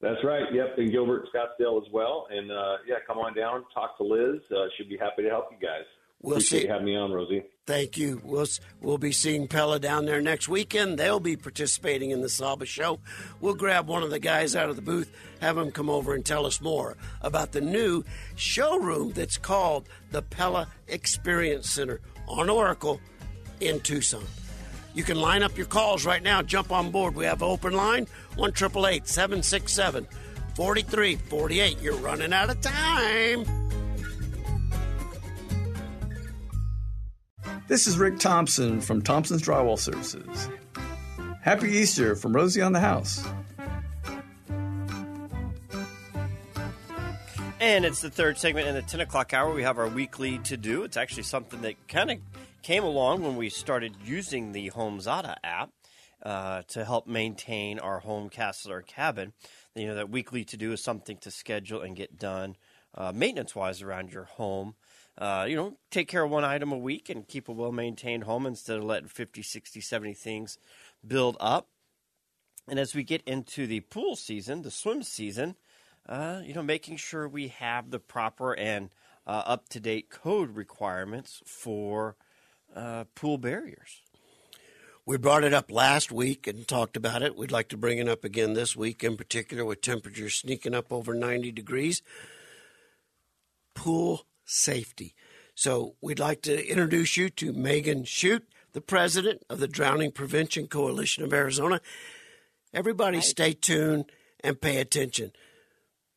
That's 0.00 0.22
right. 0.24 0.44
Yep, 0.52 0.78
in 0.78 0.90
Gilbert, 0.90 1.28
Scottsdale 1.34 1.80
as 1.80 1.90
well. 1.92 2.26
And 2.30 2.50
uh, 2.50 2.76
yeah, 2.86 2.96
come 3.06 3.18
on 3.18 3.34
down, 3.34 3.64
talk 3.72 3.96
to 3.98 4.04
Liz. 4.04 4.40
Uh, 4.50 4.66
she'd 4.76 4.88
be 4.88 4.98
happy 4.98 5.22
to 5.22 5.30
help 5.30 5.46
you 5.50 5.56
guys. 5.66 5.84
We'll 6.24 6.36
Appreciate 6.36 6.60
see. 6.60 6.66
you 6.66 6.72
having 6.72 6.86
me 6.86 6.96
on, 6.96 7.12
Rosie. 7.12 7.42
Thank 7.66 7.98
you. 7.98 8.22
We'll, 8.24 8.46
we'll 8.80 8.96
be 8.96 9.12
seeing 9.12 9.46
Pella 9.46 9.78
down 9.78 10.06
there 10.06 10.22
next 10.22 10.48
weekend. 10.48 10.98
They'll 10.98 11.20
be 11.20 11.36
participating 11.36 12.12
in 12.12 12.22
the 12.22 12.28
SAHBA 12.28 12.64
show. 12.64 12.98
We'll 13.42 13.54
grab 13.54 13.88
one 13.88 14.02
of 14.02 14.08
the 14.08 14.18
guys 14.18 14.56
out 14.56 14.70
of 14.70 14.76
the 14.76 14.82
booth, 14.82 15.14
have 15.42 15.58
him 15.58 15.70
come 15.70 15.90
over 15.90 16.14
and 16.14 16.24
tell 16.24 16.46
us 16.46 16.62
more 16.62 16.96
about 17.20 17.52
the 17.52 17.60
new 17.60 18.04
showroom 18.36 19.12
that's 19.12 19.36
called 19.36 19.86
the 20.12 20.22
Pella 20.22 20.68
Experience 20.88 21.68
Center 21.68 22.00
on 22.26 22.48
Oracle 22.48 23.02
in 23.60 23.80
Tucson. 23.80 24.24
You 24.94 25.02
can 25.02 25.20
line 25.20 25.42
up 25.42 25.58
your 25.58 25.66
calls 25.66 26.06
right 26.06 26.22
now. 26.22 26.40
Jump 26.40 26.72
on 26.72 26.90
board. 26.90 27.14
We 27.14 27.26
have 27.26 27.42
an 27.42 27.48
open 27.48 27.74
line 27.74 28.06
1 28.36 28.54
767 28.56 30.06
4348. 30.56 31.82
You're 31.82 31.96
running 31.96 32.32
out 32.32 32.48
of 32.48 32.62
time. 32.62 33.63
This 37.66 37.86
is 37.86 37.96
Rick 37.96 38.18
Thompson 38.18 38.82
from 38.82 39.00
Thompson's 39.00 39.40
Drywall 39.40 39.78
Services. 39.78 40.50
Happy 41.40 41.70
Easter 41.70 42.14
from 42.14 42.36
Rosie 42.36 42.60
on 42.60 42.72
the 42.72 42.80
House. 42.80 43.26
And 47.60 47.86
it's 47.86 48.02
the 48.02 48.10
third 48.10 48.36
segment 48.36 48.68
in 48.68 48.74
the 48.74 48.82
10 48.82 49.00
o'clock 49.00 49.32
hour. 49.32 49.54
We 49.54 49.62
have 49.62 49.78
our 49.78 49.88
weekly 49.88 50.36
to 50.40 50.58
do. 50.58 50.82
It's 50.82 50.98
actually 50.98 51.22
something 51.22 51.62
that 51.62 51.88
kind 51.88 52.10
of 52.10 52.18
came 52.62 52.84
along 52.84 53.22
when 53.22 53.36
we 53.36 53.48
started 53.48 53.94
using 54.04 54.52
the 54.52 54.70
HomeZada 54.70 55.36
app 55.42 55.70
uh, 56.22 56.64
to 56.68 56.84
help 56.84 57.06
maintain 57.06 57.78
our 57.78 58.00
home 58.00 58.28
castle 58.28 58.72
or 58.72 58.82
cabin. 58.82 59.32
You 59.74 59.86
know, 59.86 59.94
that 59.94 60.10
weekly 60.10 60.44
to 60.44 60.58
do 60.58 60.72
is 60.72 60.84
something 60.84 61.16
to 61.18 61.30
schedule 61.30 61.80
and 61.80 61.96
get 61.96 62.18
done 62.18 62.56
uh, 62.94 63.12
maintenance 63.14 63.54
wise 63.54 63.80
around 63.80 64.12
your 64.12 64.24
home. 64.24 64.74
Uh, 65.16 65.46
you 65.48 65.54
know, 65.54 65.76
take 65.90 66.08
care 66.08 66.24
of 66.24 66.30
one 66.30 66.44
item 66.44 66.72
a 66.72 66.78
week 66.78 67.08
and 67.08 67.28
keep 67.28 67.48
a 67.48 67.52
well 67.52 67.72
maintained 67.72 68.24
home 68.24 68.46
instead 68.46 68.76
of 68.76 68.84
letting 68.84 69.08
50, 69.08 69.42
60, 69.42 69.80
70 69.80 70.14
things 70.14 70.58
build 71.06 71.36
up. 71.38 71.68
And 72.68 72.78
as 72.78 72.94
we 72.94 73.04
get 73.04 73.22
into 73.26 73.66
the 73.66 73.80
pool 73.80 74.16
season, 74.16 74.62
the 74.62 74.70
swim 74.70 75.02
season, 75.02 75.54
uh, 76.08 76.40
you 76.44 76.54
know, 76.54 76.62
making 76.62 76.96
sure 76.96 77.28
we 77.28 77.48
have 77.48 77.90
the 77.90 78.00
proper 78.00 78.56
and 78.56 78.90
uh, 79.26 79.42
up 79.46 79.68
to 79.70 79.80
date 79.80 80.10
code 80.10 80.56
requirements 80.56 81.42
for 81.46 82.16
uh, 82.74 83.04
pool 83.14 83.38
barriers. 83.38 84.02
We 85.06 85.18
brought 85.18 85.44
it 85.44 85.52
up 85.52 85.70
last 85.70 86.10
week 86.10 86.46
and 86.46 86.66
talked 86.66 86.96
about 86.96 87.22
it. 87.22 87.36
We'd 87.36 87.52
like 87.52 87.68
to 87.68 87.76
bring 87.76 87.98
it 87.98 88.08
up 88.08 88.24
again 88.24 88.54
this 88.54 88.74
week, 88.74 89.04
in 89.04 89.18
particular, 89.18 89.64
with 89.64 89.82
temperatures 89.82 90.34
sneaking 90.34 90.74
up 90.74 90.90
over 90.90 91.12
90 91.12 91.52
degrees. 91.52 92.00
Pool 93.74 94.24
safety. 94.44 95.14
So 95.54 95.94
we'd 96.00 96.18
like 96.18 96.42
to 96.42 96.68
introduce 96.68 97.16
you 97.16 97.30
to 97.30 97.52
Meghan 97.52 98.06
Chute, 98.06 98.46
the 98.72 98.80
president 98.80 99.42
of 99.48 99.60
the 99.60 99.68
Drowning 99.68 100.10
Prevention 100.10 100.66
Coalition 100.66 101.22
of 101.24 101.32
Arizona. 101.32 101.80
Everybody, 102.72 103.20
stay 103.20 103.52
tuned 103.52 104.10
and 104.42 104.60
pay 104.60 104.78
attention. 104.78 105.32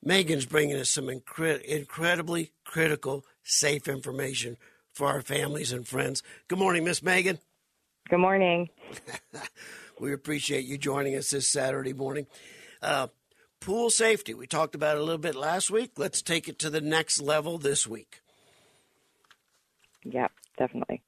Meghan's 0.05 0.45
bringing 0.45 0.75
us 0.75 0.89
some 0.89 1.05
incre- 1.05 1.61
incredibly 1.61 2.53
critical, 2.63 3.25
safe 3.43 3.87
information 3.87 4.57
for 4.91 5.07
our 5.07 5.21
families 5.21 5.71
and 5.71 5.87
friends. 5.87 6.23
Good 6.47 6.59
morning, 6.59 6.83
Miss 6.83 7.01
Meghan. 7.01 7.39
Good 8.09 8.19
morning. 8.19 8.69
we 9.99 10.13
appreciate 10.13 10.65
you 10.65 10.77
joining 10.77 11.15
us 11.15 11.29
this 11.29 11.47
Saturday 11.47 11.93
morning. 11.93 12.25
Uh, 12.81 13.07
pool 13.59 13.89
safety, 13.89 14.33
we 14.33 14.47
talked 14.47 14.75
about 14.75 14.97
it 14.97 14.99
a 15.01 15.03
little 15.03 15.17
bit 15.17 15.35
last 15.35 15.69
week. 15.69 15.91
Let's 15.97 16.21
take 16.21 16.47
it 16.47 16.59
to 16.59 16.69
the 16.69 16.81
next 16.81 17.21
level 17.21 17.57
this 17.57 17.85
week. 17.87 18.21
Yeah, 20.03 20.27
definitely. 20.57 21.01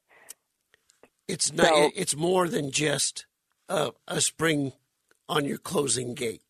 It's 1.28 1.54
not. 1.54 1.68
So- 1.68 1.92
it's 1.96 2.16
more 2.16 2.48
than 2.48 2.72
just 2.72 3.26
a, 3.68 3.92
a 4.08 4.22
spring 4.22 4.74
on 5.28 5.46
your 5.46 5.58
closing 5.58 6.14
gate. 6.16 6.42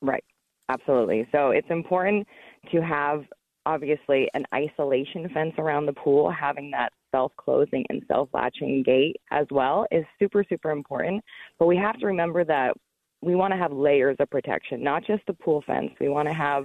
Right. 0.00 0.24
Absolutely. 0.68 1.26
So 1.32 1.50
it's 1.50 1.70
important 1.70 2.26
to 2.72 2.82
have 2.82 3.24
obviously 3.64 4.28
an 4.34 4.44
isolation 4.54 5.28
fence 5.32 5.54
around 5.58 5.86
the 5.86 5.94
pool. 5.94 6.30
Having 6.30 6.70
that 6.72 6.92
self 7.10 7.32
closing 7.38 7.84
and 7.88 8.02
self 8.06 8.28
latching 8.34 8.82
gate 8.82 9.16
as 9.30 9.46
well 9.50 9.86
is 9.90 10.04
super, 10.18 10.44
super 10.48 10.70
important. 10.70 11.24
But 11.58 11.66
we 11.66 11.76
have 11.78 11.98
to 12.00 12.06
remember 12.06 12.44
that 12.44 12.74
we 13.20 13.34
want 13.34 13.52
to 13.52 13.58
have 13.58 13.72
layers 13.72 14.16
of 14.20 14.30
protection, 14.30 14.82
not 14.82 15.04
just 15.04 15.22
the 15.26 15.34
pool 15.34 15.62
fence. 15.66 15.90
We 16.00 16.08
want 16.08 16.28
to 16.28 16.34
have 16.34 16.64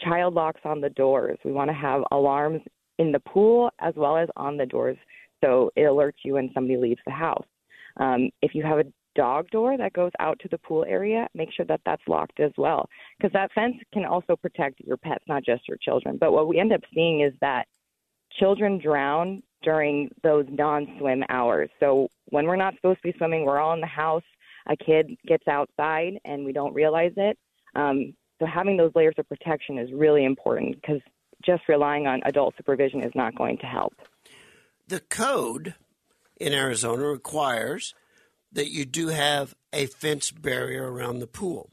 child 0.00 0.34
locks 0.34 0.60
on 0.64 0.80
the 0.80 0.90
doors. 0.90 1.38
We 1.44 1.52
want 1.52 1.70
to 1.70 1.74
have 1.74 2.02
alarms 2.12 2.60
in 2.98 3.12
the 3.12 3.20
pool 3.20 3.70
as 3.80 3.94
well 3.96 4.16
as 4.16 4.28
on 4.36 4.56
the 4.56 4.66
doors 4.66 4.96
so 5.42 5.70
it 5.76 5.82
alerts 5.82 6.24
you 6.24 6.34
when 6.34 6.50
somebody 6.52 6.76
leaves 6.76 7.00
the 7.06 7.12
house. 7.12 7.46
Um, 7.98 8.30
if 8.42 8.54
you 8.54 8.62
have 8.62 8.78
a 8.78 8.84
dog 9.14 9.48
door 9.50 9.76
that 9.76 9.92
goes 9.92 10.12
out 10.20 10.38
to 10.40 10.48
the 10.48 10.58
pool 10.58 10.84
area, 10.86 11.26
make 11.34 11.52
sure 11.52 11.66
that 11.66 11.80
that's 11.84 12.02
locked 12.06 12.40
as 12.40 12.52
well. 12.56 12.88
Because 13.18 13.32
that 13.32 13.52
fence 13.52 13.74
can 13.92 14.04
also 14.04 14.36
protect 14.36 14.80
your 14.80 14.96
pets, 14.96 15.24
not 15.28 15.44
just 15.44 15.66
your 15.66 15.78
children. 15.82 16.18
But 16.20 16.32
what 16.32 16.48
we 16.48 16.58
end 16.58 16.72
up 16.72 16.80
seeing 16.94 17.20
is 17.22 17.32
that 17.40 17.66
children 18.38 18.78
drown 18.78 19.42
during 19.62 20.08
those 20.22 20.46
non 20.50 20.86
swim 20.98 21.24
hours. 21.28 21.68
So 21.80 22.08
when 22.26 22.46
we're 22.46 22.56
not 22.56 22.74
supposed 22.76 23.00
to 23.02 23.12
be 23.12 23.18
swimming, 23.18 23.44
we're 23.44 23.58
all 23.58 23.74
in 23.74 23.80
the 23.80 23.86
house. 23.86 24.22
A 24.68 24.76
kid 24.76 25.16
gets 25.26 25.46
outside 25.48 26.18
and 26.24 26.44
we 26.44 26.52
don't 26.52 26.74
realize 26.74 27.12
it. 27.16 27.38
Um, 27.74 28.14
so 28.38 28.46
having 28.46 28.76
those 28.76 28.92
layers 28.94 29.14
of 29.18 29.28
protection 29.28 29.78
is 29.78 29.90
really 29.92 30.24
important 30.24 30.76
because 30.80 31.00
just 31.44 31.62
relying 31.68 32.06
on 32.06 32.20
adult 32.24 32.54
supervision 32.56 33.02
is 33.02 33.12
not 33.14 33.34
going 33.34 33.58
to 33.58 33.66
help. 33.66 33.94
The 34.86 35.00
code 35.00 35.74
in 36.40 36.52
Arizona 36.52 37.04
requires 37.04 37.94
that 38.52 38.70
you 38.70 38.84
do 38.84 39.08
have 39.08 39.54
a 39.72 39.86
fence 39.86 40.30
barrier 40.30 40.90
around 40.90 41.18
the 41.18 41.26
pool. 41.26 41.70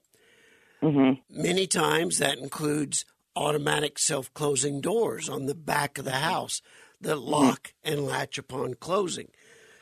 Mm-hmm. 0.82 1.42
Many 1.42 1.68
times 1.68 2.20
that 2.20 2.38
includes 2.38 3.06
automatic 3.36 3.98
self 3.98 4.34
closing 4.34 4.82
doors 4.82 5.30
on 5.30 5.46
the 5.46 5.56
back 5.56 5.98
of 5.98 6.06
the 6.06 6.12
house 6.12 6.62
that 7.02 7.18
lock 7.18 7.74
and 7.84 8.06
latch 8.06 8.38
upon 8.38 8.76
closing. 8.76 9.30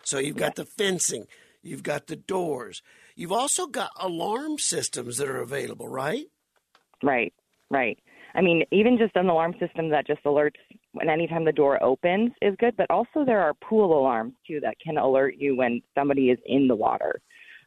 So 0.04 0.20
you've 0.20 0.38
got 0.38 0.56
the 0.56 0.66
fencing, 0.66 1.28
you've 1.62 1.84
got 1.84 2.08
the 2.08 2.16
doors, 2.16 2.82
you've 3.16 3.32
also 3.32 3.68
got 3.68 3.92
alarm 4.00 4.58
systems 4.60 5.18
that 5.18 5.28
are 5.28 5.42
available, 5.42 5.88
right? 5.88 6.26
Right, 7.02 7.34
right. 7.70 7.98
I 8.36 8.42
mean, 8.42 8.64
even 8.72 8.98
just 8.98 9.16
an 9.16 9.28
alarm 9.28 9.54
system 9.60 9.90
that 9.90 10.08
just 10.08 10.24
alerts 10.24 10.56
when 10.94 11.10
anytime 11.10 11.46
the 11.46 11.52
door 11.52 11.82
opens 11.84 12.32
is 12.42 12.56
good, 12.60 12.76
but 12.78 12.90
also 12.90 13.24
there 13.26 13.42
are 13.42 13.54
pool 13.54 13.98
alarms 13.98 14.34
too 14.48 14.60
that 14.62 14.76
can 14.84 14.98
alert 14.98 15.36
you 15.38 15.56
when 15.56 15.82
somebody 15.96 16.30
is 16.30 16.40
in 16.46 16.68
the 16.68 16.76
water. 16.76 17.22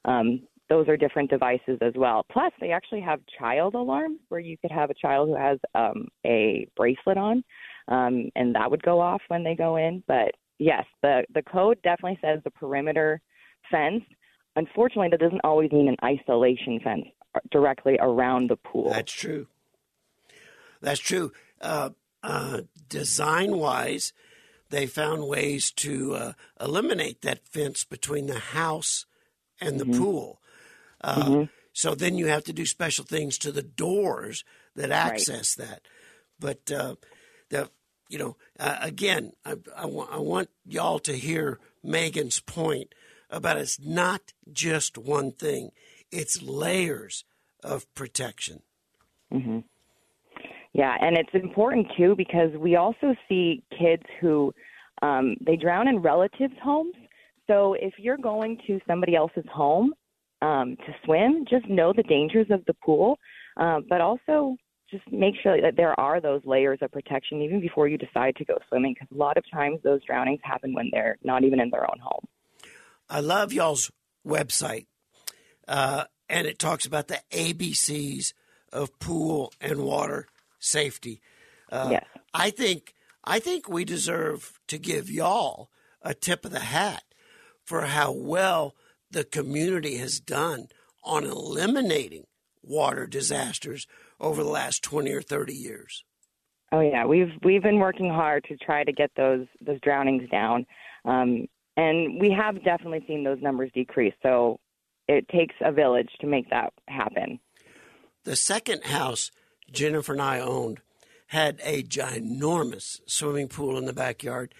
Um, 0.05 0.43
those 0.69 0.89
are 0.89 0.97
different 0.97 1.31
devices 1.31 1.79
as 1.81 1.93
well. 1.97 2.27
Plus, 2.33 2.53
they 2.61 2.71
actually 2.71 3.01
have 3.01 3.21
child 3.39 3.75
alarms 3.75 4.19
where 4.29 4.41
you 4.41 4.57
could 4.59 4.73
have 4.73 4.91
a 4.91 4.95
child 4.95 5.29
who 5.29 5.37
has 5.37 5.59
um, 5.75 6.09
a 6.25 6.67
bracelet 6.77 7.17
on, 7.17 7.45
um, 7.89 8.29
and 8.35 8.55
that 8.55 8.71
would 8.71 8.83
go 8.83 9.01
off 9.01 9.23
when 9.29 9.45
they 9.45 9.55
go 9.55 9.77
in. 9.77 10.03
But 10.09 10.33
yes, 10.59 10.85
the 11.03 11.25
the 11.35 11.43
code 11.43 11.79
definitely 11.83 12.19
says 12.21 12.41
the 12.43 12.51
perimeter 12.51 13.21
fence. 13.71 14.03
Unfortunately, 14.57 15.09
that 15.11 15.21
doesn't 15.21 15.43
always 15.45 15.71
mean 15.71 15.89
an 15.89 15.97
isolation 16.03 16.81
fence 16.81 17.07
directly 17.51 17.99
around 18.01 18.49
the 18.51 18.57
pool. 18.57 18.91
That's 18.91 19.13
true. 19.13 19.47
That's 20.81 21.01
true. 21.01 21.33
Uh, 21.61 21.91
uh, 22.23 22.63
design 22.89 23.59
wise, 23.59 24.13
they 24.71 24.87
found 24.87 25.29
ways 25.29 25.71
to 25.73 26.15
uh, 26.15 26.33
eliminate 26.61 27.23
that 27.23 27.47
fence 27.47 27.85
between 27.85 28.27
the 28.27 28.39
house 28.39 29.05
and 29.61 29.79
the 29.79 29.85
Mhm. 29.85 29.99
pool. 29.99 30.41
Uh, 31.01 31.29
Mhm. 31.29 31.49
So 31.73 31.95
then 31.95 32.17
you 32.17 32.27
have 32.29 32.43
to 32.45 32.55
do 32.55 32.65
special 32.65 33.05
things 33.05 33.37
to 33.39 33.53
the 33.53 33.63
doors 33.63 34.45
that 34.75 34.89
Right. 34.89 35.13
access 35.13 35.55
that. 35.57 35.83
But 36.41 36.73
uh, 36.73 36.97
the 37.51 37.71
you 38.09 38.19
know 38.19 38.37
uh, 38.59 38.79
again, 38.81 39.33
I, 39.45 39.57
I, 39.77 39.85
wa- 39.85 40.09
I 40.11 40.17
want 40.19 40.49
y'all 40.65 40.99
to 41.01 41.13
hear 41.13 41.59
Meghan's 41.85 42.41
point 42.41 42.95
about 43.31 43.59
it's 43.59 43.81
not 43.81 44.33
just 44.53 44.99
one 44.99 45.33
thing; 45.33 45.71
it's 46.11 46.43
layers 46.43 47.25
of 47.63 47.93
protection. 47.95 48.63
hmm 49.31 49.59
Yeah, 50.73 50.97
and 51.01 51.17
it's 51.17 51.35
important 51.35 51.87
too 51.97 52.15
because 52.17 52.51
we 52.59 52.77
also 52.77 53.15
see 53.29 53.63
kids 53.79 54.05
who 54.21 54.53
um, 55.03 55.37
they 55.45 55.57
drown 55.57 55.89
in 55.89 55.99
relatives' 55.99 56.55
homes. 56.63 56.95
So 57.47 57.75
if 57.75 57.95
you're 57.99 58.17
going 58.17 58.59
to 58.67 58.81
somebody 58.87 59.15
else's 59.15 59.45
home 59.53 59.95
um, 60.43 60.77
to 60.77 60.95
swim, 61.05 61.45
just 61.49 61.69
know 61.69 61.93
the 61.93 62.03
dangers 62.03 62.47
of 62.51 62.65
the 62.67 62.75
pool, 62.75 63.19
uh, 63.57 63.81
but 63.89 64.01
also 64.01 64.57
just 64.91 65.05
make 65.11 65.35
sure 65.43 65.61
that 65.61 65.77
there 65.77 65.99
are 65.99 66.21
those 66.21 66.41
layers 66.45 66.79
of 66.83 66.93
protection 66.93 67.43
even 67.43 67.61
before 67.61 67.89
you 67.89 67.99
decide 67.99 68.37
to 68.37 68.45
go 68.45 68.55
swimming 68.69 68.95
because 68.95 69.09
a 69.13 69.19
lot 69.19 69.37
of 69.37 69.45
times 69.53 69.79
those 69.83 70.05
drownings 70.05 70.41
happen 70.43 70.73
when 70.75 70.89
they're 70.93 71.17
not 71.25 71.43
even 71.43 71.61
in 71.61 71.71
their 71.71 71.83
own 71.91 71.99
home. 72.01 72.25
I 73.09 73.21
love 73.21 73.53
y'all's 73.53 73.91
website, 74.27 74.87
uh, 75.69 76.05
and 76.29 76.47
it 76.47 76.59
talks 76.59 76.87
about 76.87 77.09
the 77.09 77.21
ABCs 77.31 78.33
of 78.73 78.99
pool 78.99 79.53
and 79.61 79.81
water 79.81 80.27
safety. 80.59 81.21
Uh, 81.71 81.89
Yes. 81.93 82.05
I 82.35 82.51
think 82.51 82.93
I 83.25 83.39
think 83.39 83.69
we 83.69 83.85
deserve 83.85 84.61
to 84.69 84.79
give 84.79 85.11
y'all 85.11 85.71
a 86.03 86.15
tip 86.15 86.45
of 86.45 86.53
the 86.53 86.61
hat 86.61 87.03
for 87.65 87.83
how 87.83 88.13
well 88.13 88.75
the 89.11 89.25
community 89.25 89.97
has 89.97 90.21
done 90.21 90.69
on 91.03 91.25
eliminating 91.25 92.27
water 92.63 93.07
disasters 93.07 93.87
over 94.21 94.43
the 94.43 94.51
last 94.51 94.83
twenty 94.83 95.13
or 95.13 95.23
thirty 95.23 95.55
years. 95.55 96.05
Oh 96.73 96.81
yeah, 96.81 97.07
we've 97.07 97.33
we've 97.43 97.63
been 97.63 97.79
working 97.79 98.11
hard 98.11 98.45
to 98.49 98.57
try 98.57 98.85
to 98.85 98.93
get 98.93 99.11
those 99.17 99.47
those 99.61 99.81
drownings 99.81 100.29
down, 100.31 100.67
um, 101.05 101.47
and 101.77 102.21
we 102.21 102.31
have 102.31 102.63
definitely 102.65 103.05
seen 103.07 103.25
those 103.25 103.41
numbers 103.41 103.71
decrease. 103.75 104.15
So 104.23 104.61
it 105.09 105.29
takes 105.29 105.55
a 105.61 105.73
village 105.73 106.11
to 106.21 106.27
make 106.27 106.51
that 106.51 106.73
happen. 106.89 107.39
The 108.25 108.37
second 108.37 108.85
house 108.85 109.31
Jennifer 109.71 110.13
and 110.13 110.23
I 110.23 110.41
owned 110.41 110.81
had 111.29 111.61
a 111.63 111.83
ginormous 111.83 113.01
swimming 113.07 113.49
pool 113.49 113.77
in 113.79 113.87
the 113.87 113.93
backyard, 113.93 114.55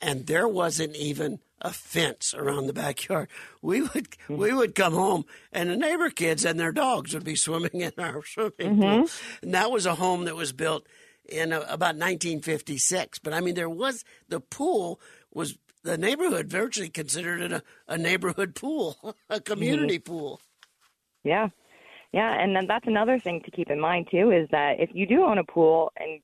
and 0.00 0.26
there 0.26 0.46
wasn't 0.46 0.94
even 0.96 1.40
a 1.60 1.72
fence 1.72 2.34
around 2.34 2.66
the 2.66 2.72
backyard. 2.72 3.28
We 3.62 3.82
would 3.82 4.08
we 4.28 4.52
would 4.52 4.74
come 4.74 4.92
home, 4.92 5.24
and 5.52 5.70
the 5.70 5.76
neighbor 5.76 6.10
kids 6.10 6.44
and 6.44 6.58
their 6.58 6.72
dogs 6.72 7.14
would 7.14 7.24
be 7.24 7.36
swimming 7.36 7.80
in 7.80 7.92
our 7.98 8.24
swimming 8.26 8.80
pool. 8.80 9.08
And 9.42 9.54
that 9.54 9.70
was 9.70 9.86
a 9.86 9.96
home 9.96 10.24
that 10.24 10.36
was 10.36 10.52
built 10.52 10.86
in 11.28 11.52
uh 11.52 11.60
about 11.60 11.96
1956. 11.96 13.18
But 13.18 13.32
I 13.32 13.40
mean, 13.40 13.54
there 13.54 13.70
was 13.70 14.04
the 14.28 14.40
pool 14.40 15.00
was 15.32 15.56
the 15.84 15.98
neighborhood 15.98 16.48
virtually 16.50 16.88
considered 16.88 17.40
it 17.40 17.52
a, 17.52 17.62
a 17.86 17.96
neighborhood 17.96 18.54
pool, 18.54 19.14
a 19.30 19.40
community 19.40 19.98
pool. 19.98 20.40
Yeah, 21.22 21.48
yeah, 22.12 22.40
and 22.40 22.56
then 22.56 22.66
that's 22.66 22.86
another 22.86 23.18
thing 23.18 23.42
to 23.44 23.50
keep 23.50 23.70
in 23.70 23.78
mind 23.78 24.08
too 24.10 24.30
is 24.30 24.48
that 24.50 24.80
if 24.80 24.90
you 24.92 25.06
do 25.06 25.24
own 25.24 25.38
a 25.38 25.44
pool 25.44 25.92
and 25.96 26.20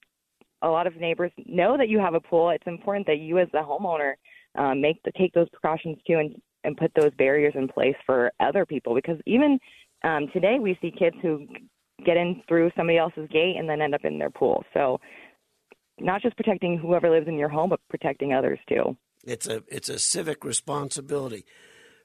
a 0.62 0.68
lot 0.68 0.86
of 0.86 0.96
neighbors 0.96 1.32
know 1.46 1.76
that 1.76 1.88
you 1.88 1.98
have 1.98 2.14
a 2.14 2.20
pool, 2.20 2.50
it's 2.50 2.66
important 2.66 3.06
that 3.06 3.18
you 3.18 3.38
as 3.38 3.48
the 3.52 3.58
homeowner 3.58 4.14
um, 4.56 4.80
make 4.80 5.02
the 5.04 5.12
take 5.12 5.32
those 5.32 5.48
precautions 5.50 5.98
too 6.06 6.18
and 6.18 6.40
and 6.64 6.76
put 6.76 6.92
those 6.94 7.12
barriers 7.16 7.54
in 7.56 7.68
place 7.68 7.96
for 8.04 8.30
other 8.40 8.66
people 8.66 8.94
because 8.94 9.18
even 9.26 9.58
um, 10.04 10.28
today 10.32 10.58
we 10.60 10.78
see 10.82 10.90
kids 10.90 11.16
who 11.22 11.46
get 12.04 12.16
in 12.16 12.42
through 12.48 12.70
somebody 12.76 12.98
else's 12.98 13.28
gate 13.30 13.56
and 13.58 13.68
then 13.68 13.80
end 13.80 13.94
up 13.94 14.04
in 14.04 14.18
their 14.18 14.30
pool. 14.30 14.64
So 14.74 15.00
not 15.98 16.22
just 16.22 16.36
protecting 16.36 16.78
whoever 16.78 17.10
lives 17.10 17.28
in 17.28 17.38
your 17.38 17.48
home, 17.48 17.70
but 17.70 17.80
protecting 17.88 18.32
others 18.32 18.58
too. 18.68 18.96
It's 19.24 19.46
a 19.46 19.62
it's 19.68 19.88
a 19.88 19.98
civic 19.98 20.44
responsibility. 20.44 21.44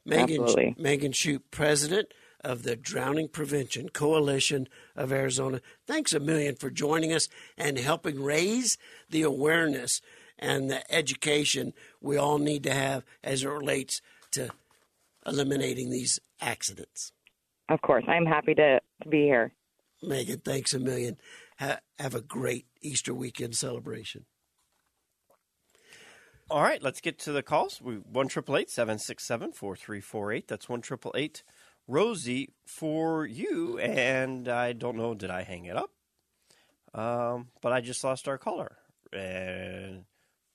Meghan 0.08 0.42
Absolutely. 0.42 0.76
Meghan 0.80 1.16
Chute, 1.16 1.50
president 1.52 2.14
of 2.42 2.62
the 2.64 2.76
Drowning 2.76 3.28
Prevention 3.28 3.90
Coalition 3.90 4.68
of 4.96 5.12
Arizona. 5.12 5.62
Thanks 5.88 6.14
a 6.14 6.20
million 6.20 6.56
for 6.56 6.70
joining 6.70 7.12
us 7.12 7.28
and 7.58 7.78
helping 7.78 8.22
raise 8.22 8.78
the 9.10 9.24
awareness 9.24 10.02
and 10.38 10.70
the 10.70 10.94
education 10.94 11.74
we 12.02 12.18
all 12.18 12.38
need 12.38 12.64
to 12.64 12.74
have 12.74 13.04
as 13.24 13.44
it 13.44 13.50
relates 13.50 14.02
to 14.32 14.50
eliminating 15.26 15.90
these 15.90 16.20
accidents. 16.40 17.12
Of 17.70 17.82
course, 17.82 18.04
I'm 18.08 18.28
happy 18.28 18.54
to, 18.54 18.80
to 19.02 19.10
be 19.10 19.24
here. 19.24 19.52
Meghan, 20.04 20.44
thanks 20.44 20.74
a 20.74 20.80
million. 20.80 21.18
Ha- 21.58 21.80
have 21.98 22.14
a 22.14 22.22
great 22.22 22.68
Easter 22.82 23.14
weekend 23.14 23.56
celebration. 23.56 24.26
All 26.50 26.62
right, 26.62 26.82
let's 26.82 27.02
get 27.02 27.18
to 27.20 27.32
the 27.32 27.42
calls. 27.42 27.82
We 27.82 27.96
one 27.96 28.28
triple 28.28 28.56
eight 28.56 28.70
seven 28.70 29.00
six 29.00 29.24
seven 29.24 29.52
four 29.52 29.76
three 29.76 30.00
four 30.02 30.32
eight. 30.32 30.48
That's 30.48 30.70
one 30.70 30.82
triple 30.82 31.12
eight 31.16 31.42
Rosie 31.88 32.50
for 32.66 33.26
you. 33.26 33.80
And 33.80 34.48
I 34.48 34.74
don't 34.74 34.96
know, 34.96 35.16
did 35.16 35.32
I 35.32 35.42
hang 35.42 35.66
it 35.66 35.76
up? 35.76 35.90
Um, 36.94 37.48
but 37.62 37.74
I 37.74 37.82
just 37.82 38.04
lost 38.04 38.28
our 38.28 38.38
caller, 38.38 38.78
and 39.12 40.06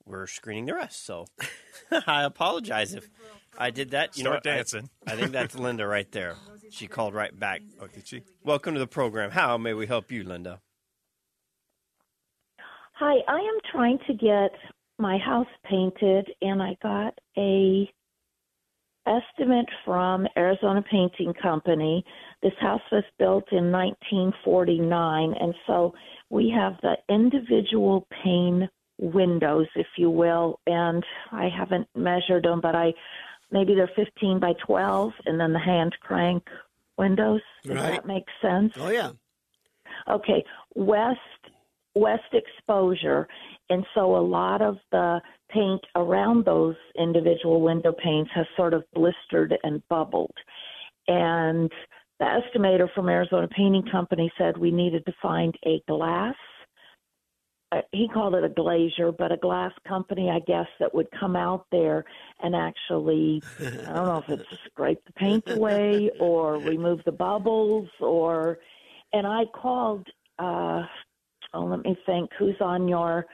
we're 0.07 0.29
screening 0.29 0.67
the 0.67 0.75
rest. 0.75 1.05
So 1.05 1.27
I 2.07 2.23
apologize 2.23 2.95
if 2.95 3.11
I 3.59 3.71
did 3.71 3.91
that. 3.91 4.17
You 4.17 4.23
know, 4.25 4.31
Start 4.31 4.45
what? 4.45 4.53
I- 4.53 4.57
dancing. 4.57 4.91
I, 5.09 5.17
think 5.17 5.33
that's 5.33 5.57
Linda 5.59 5.87
right 5.89 6.11
there. 6.13 6.37
She 6.71 6.87
called 6.87 7.15
right 7.15 7.37
back. 7.37 7.63
Oh, 7.81 7.89
did 7.89 8.07
she? 8.07 8.23
Welcome 8.45 8.75
to 8.75 8.81
the 8.81 8.87
program. 8.87 9.33
How 9.33 9.59
may 9.59 9.75
we 9.75 9.87
help 9.89 10.13
you, 10.13 10.23
Linda? 10.23 10.61
Hi, 12.95 13.17
I 13.27 13.39
am 13.41 13.59
trying 13.73 13.99
to 14.07 14.15
get 14.15 14.53
my 15.01 15.19
house 15.19 15.49
painted, 15.65 16.31
and 16.43 16.63
I 16.63 16.77
got 16.83 17.19
a 17.37 17.91
estimate 19.07 19.69
from 19.85 20.27
Arizona 20.37 20.83
Painting 20.89 21.33
Company. 21.43 22.05
This 22.43 22.53
house 22.61 22.83
was 22.93 23.05
built 23.19 23.51
in 23.51 23.73
1949, 23.73 25.35
and 25.41 25.55
so 25.67 25.95
we 26.29 26.53
have 26.55 26.75
the 26.83 26.97
individual 27.09 28.07
pane 28.23 28.69
windows, 28.99 29.67
if 29.75 29.87
you 29.97 30.11
will, 30.11 30.61
and 30.67 31.03
I 31.33 31.49
haven't 31.49 31.89
measured 31.97 32.45
them, 32.45 32.61
but 32.61 32.75
I 32.75 32.93
maybe 33.51 33.75
they're 33.75 33.91
15 33.97 34.39
by 34.39 34.53
12, 34.65 35.13
and 35.27 35.41
then 35.41 35.53
the 35.53 35.59
hand 35.59 35.97
crank 36.01 36.47
windows. 36.99 37.41
Does 37.65 37.77
Right. 37.77 37.91
that 37.93 38.07
make 38.07 38.27
sense? 38.41 38.75
Oh, 38.79 38.91
yeah. 38.91 39.13
Okay, 40.09 40.45
west 40.75 41.19
west 41.95 42.33
exposure, 42.33 43.27
and 43.71 43.87
so 43.95 44.17
a 44.17 44.19
lot 44.19 44.61
of 44.61 44.77
the 44.91 45.21
paint 45.49 45.81
around 45.95 46.45
those 46.45 46.75
individual 46.99 47.61
window 47.61 47.93
panes 47.93 48.29
has 48.35 48.47
sort 48.57 48.75
of 48.75 48.83
blistered 48.95 49.57
and 49.63 49.81
bubbled. 49.89 50.35
And 51.07 51.71
the 52.19 52.27
estimator 52.27 52.93
from 52.95 53.09
Arizona 53.09 53.49
Painting 53.49 53.85
Company 53.91 54.31
said 54.37 54.59
we 54.59 54.73
needed 54.73 55.07
to 55.07 55.13
find 55.23 55.55
a 55.65 55.81
glass. 55.89 56.35
Uh, 57.73 57.83
he 57.93 58.09
called 58.13 58.35
it 58.35 58.43
a 58.43 58.49
glazier, 58.49 59.13
but 59.13 59.31
a 59.31 59.37
glass 59.37 59.73
company, 59.87 60.29
I 60.29 60.41
guess, 60.41 60.67
that 60.81 60.93
would 60.93 61.07
come 61.19 61.37
out 61.37 61.67
there 61.71 62.05
and 62.43 62.57
actually, 62.57 63.41
I 63.61 63.93
don't 63.93 64.07
know 64.07 64.25
if 64.27 64.29
it's 64.29 64.49
scrape 64.67 64.99
the 65.07 65.13
paint 65.13 65.49
away 65.49 66.11
or 66.19 66.55
remove 66.59 67.01
the 67.07 67.13
bubbles 67.13 67.89
or, 68.01 68.59
and 69.13 69.25
I 69.25 69.45
called, 69.55 70.05
uh, 70.41 70.83
oh, 71.55 71.65
let 71.65 71.85
me 71.85 71.97
think, 72.05 72.31
who's 72.37 72.61
on 72.61 72.89
your 72.89 73.27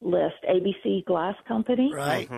list? 0.00 0.36
ABC 0.48 1.04
Glass 1.04 1.34
Company? 1.46 1.92
Right. 1.94 2.28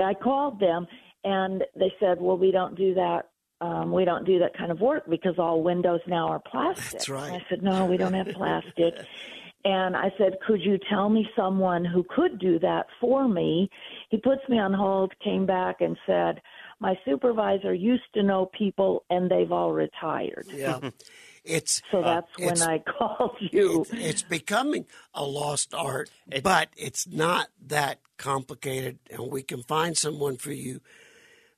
I 0.00 0.14
called 0.14 0.60
them 0.60 0.86
and 1.24 1.64
they 1.74 1.92
said, 2.00 2.20
well, 2.20 2.38
we 2.38 2.50
don't 2.50 2.76
do 2.76 2.94
that. 2.94 3.30
Um, 3.60 3.90
we 3.90 4.04
don't 4.04 4.24
do 4.24 4.38
that 4.38 4.56
kind 4.56 4.70
of 4.70 4.80
work 4.80 5.04
because 5.10 5.34
all 5.38 5.62
windows 5.62 6.00
now 6.06 6.28
are 6.28 6.40
plastic. 6.40 6.92
That's 6.92 7.08
right. 7.08 7.32
And 7.32 7.42
I 7.42 7.46
said, 7.50 7.62
no, 7.62 7.86
we 7.86 7.96
don't 7.96 8.14
have 8.14 8.28
plastic. 8.28 8.94
and 9.64 9.96
I 9.96 10.12
said, 10.16 10.34
could 10.46 10.60
you 10.62 10.78
tell 10.88 11.08
me 11.08 11.28
someone 11.34 11.84
who 11.84 12.04
could 12.08 12.38
do 12.38 12.60
that 12.60 12.86
for 13.00 13.26
me? 13.26 13.68
He 14.10 14.18
puts 14.18 14.42
me 14.48 14.60
on 14.60 14.72
hold, 14.72 15.12
came 15.24 15.44
back 15.44 15.80
and 15.80 15.96
said, 16.06 16.40
my 16.80 16.94
supervisor 17.04 17.74
used 17.74 18.04
to 18.14 18.22
know 18.22 18.46
people 18.46 19.04
and 19.10 19.30
they've 19.30 19.50
all 19.52 19.72
retired. 19.72 20.46
Yeah. 20.52 20.90
It's 21.44 21.80
So 21.90 22.02
that's 22.02 22.28
when 22.36 22.48
it's- 22.50 22.60
I 22.62 22.78
called 22.98 23.36
you. 23.40 23.80
It's, 23.90 23.90
it's 23.94 24.22
becoming 24.22 24.84
a 25.14 25.24
lost 25.24 25.72
art, 25.72 26.10
but 26.42 26.68
it's 26.76 27.06
not 27.08 27.48
that 27.68 28.00
complicated, 28.18 28.98
and 29.10 29.30
we 29.30 29.42
can 29.42 29.62
find 29.62 29.96
someone 29.96 30.36
for 30.36 30.52
you. 30.52 30.80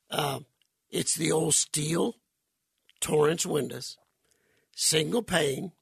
Uh, 0.09 0.41
it's 0.91 1.15
the 1.15 1.31
old 1.33 1.55
steel 1.55 2.15
Torrance 3.01 3.45
windows, 3.45 3.97
single 4.75 5.23
pane, 5.23 5.73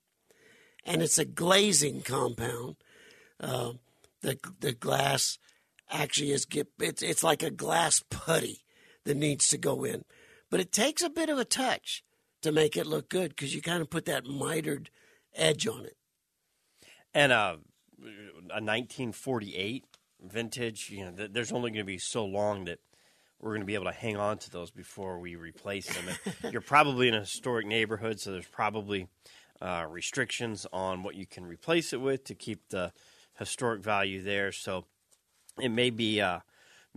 and 0.85 1.03
it's 1.03 1.19
a 1.19 1.25
glazing 1.25 2.01
compound. 2.01 2.77
Uh, 3.39 3.73
the 4.21 4.39
the 4.59 4.71
glass 4.71 5.37
actually 5.91 6.31
is 6.31 6.45
get 6.45 6.67
it's 6.79 7.03
it's 7.03 7.23
like 7.23 7.43
a 7.43 7.51
glass 7.51 8.01
putty 8.09 8.61
that 9.05 9.17
needs 9.17 9.47
to 9.49 9.57
go 9.57 9.83
in, 9.83 10.03
but 10.49 10.59
it 10.59 10.71
takes 10.71 11.01
a 11.01 11.09
bit 11.09 11.29
of 11.29 11.37
a 11.37 11.45
touch 11.45 12.03
to 12.41 12.51
make 12.51 12.77
it 12.77 12.87
look 12.87 13.09
good 13.09 13.29
because 13.29 13.53
you 13.53 13.61
kind 13.61 13.81
of 13.81 13.89
put 13.89 14.05
that 14.05 14.25
mitered 14.25 14.89
edge 15.35 15.67
on 15.67 15.85
it. 15.85 15.97
And 17.13 17.31
uh, 17.31 17.57
a 18.01 18.61
1948 18.61 19.85
vintage, 20.21 20.89
you 20.89 21.05
know, 21.05 21.11
th- 21.11 21.31
there's 21.33 21.51
only 21.51 21.71
going 21.71 21.81
to 21.81 21.85
be 21.85 21.97
so 21.97 22.25
long 22.25 22.65
that 22.65 22.79
we're 23.39 23.51
going 23.51 23.61
to 23.61 23.65
be 23.65 23.75
able 23.75 23.85
to 23.85 23.91
hang 23.91 24.17
on 24.17 24.37
to 24.37 24.51
those 24.51 24.69
before 24.69 25.19
we 25.19 25.35
replace 25.35 25.87
them. 25.87 26.15
You're 26.51 26.61
probably 26.61 27.07
in 27.07 27.13
a 27.13 27.21
historic 27.21 27.65
neighborhood, 27.65 28.19
so 28.19 28.31
there's 28.31 28.47
probably 28.47 29.07
uh, 29.61 29.85
restrictions 29.89 30.67
on 30.71 31.03
what 31.03 31.15
you 31.15 31.25
can 31.25 31.45
replace 31.45 31.93
it 31.93 32.01
with 32.01 32.25
to 32.25 32.35
keep 32.35 32.69
the 32.69 32.91
historic 33.37 33.81
value 33.81 34.21
there. 34.21 34.51
So 34.51 34.85
it 35.59 35.69
may 35.69 35.89
be 35.89 36.21
uh, 36.21 36.39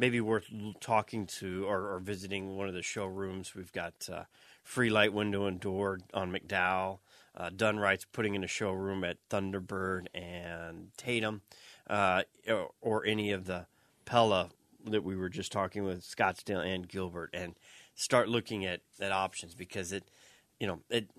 maybe 0.03 0.21
worth 0.21 0.51
talking 0.81 1.27
to 1.27 1.65
or, 1.65 1.95
or 1.95 2.01
visiting 2.01 2.57
one 2.57 2.67
of 2.67 2.75
the 2.75 2.83
showrooms. 2.83 3.55
We've 3.55 3.71
got 3.71 4.09
uh, 4.13 4.25
Free 4.65 4.91
Light 4.91 5.13
Window 5.13 5.47
and 5.47 5.61
Door 5.61 6.01
on 6.13 6.33
McDowell. 6.33 6.99
Uh, 7.37 7.51
Dunright's 7.55 8.05
putting 8.07 8.35
in 8.35 8.43
a 8.43 8.49
showroom 8.49 9.05
at 9.05 9.19
Thunderbird 9.31 10.07
and 10.13 10.89
Tatum, 10.97 11.43
uh, 11.89 12.25
or, 12.49 12.71
or 12.81 13.07
any 13.07 13.31
of 13.31 13.45
the 13.45 13.67
Pella 14.05 14.51
that 14.85 15.05
we 15.05 15.15
were 15.15 15.29
just 15.29 15.53
talking 15.53 15.85
with 15.85 16.03
Scottsdale 16.03 16.67
and 16.67 16.89
Gilbert, 16.89 17.31
and 17.33 17.55
start 17.95 18.29
looking 18.29 18.67
at, 18.67 18.81
at 19.01 19.13
options 19.13 19.55
because 19.55 19.93
it, 19.93 20.11
you 20.59 20.67
know, 20.67 20.81
it 20.91 21.11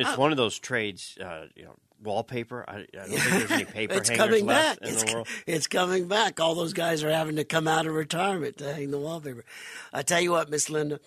it's 0.00 0.10
Ah. 0.10 0.16
one 0.16 0.30
of 0.32 0.36
those 0.36 0.58
trades. 0.58 1.16
Uh, 1.20 1.46
you 1.54 1.64
know, 1.64 1.74
wallpaper. 2.02 2.64
I, 2.66 2.72
I 2.72 2.86
don't 2.94 3.08
think 3.10 3.22
there's 3.48 3.50
any 3.50 3.64
paper 3.80 3.94
it's 3.94 4.08
hangers 4.08 4.26
coming 4.26 4.46
back. 4.46 4.80
left 4.80 4.82
in 4.82 4.88
It's, 4.88 5.04
the 5.04 5.12
world. 5.14 5.28
it's 5.46 5.66
coming 5.66 6.08
back. 6.08 6.40
All 6.40 6.54
those 6.54 6.72
guys 6.72 7.04
are 7.04 7.10
having 7.10 7.36
to 7.36 7.44
come 7.44 7.68
out 7.68 7.86
of 7.86 7.92
retirement 7.94 8.56
to 8.58 8.72
hang 8.72 8.90
the 8.90 8.98
wallpaper. 8.98 9.44
I 9.92 10.02
tell 10.02 10.20
you 10.20 10.30
what, 10.32 10.48
Miss 10.48 10.70
Linda, 10.70 10.98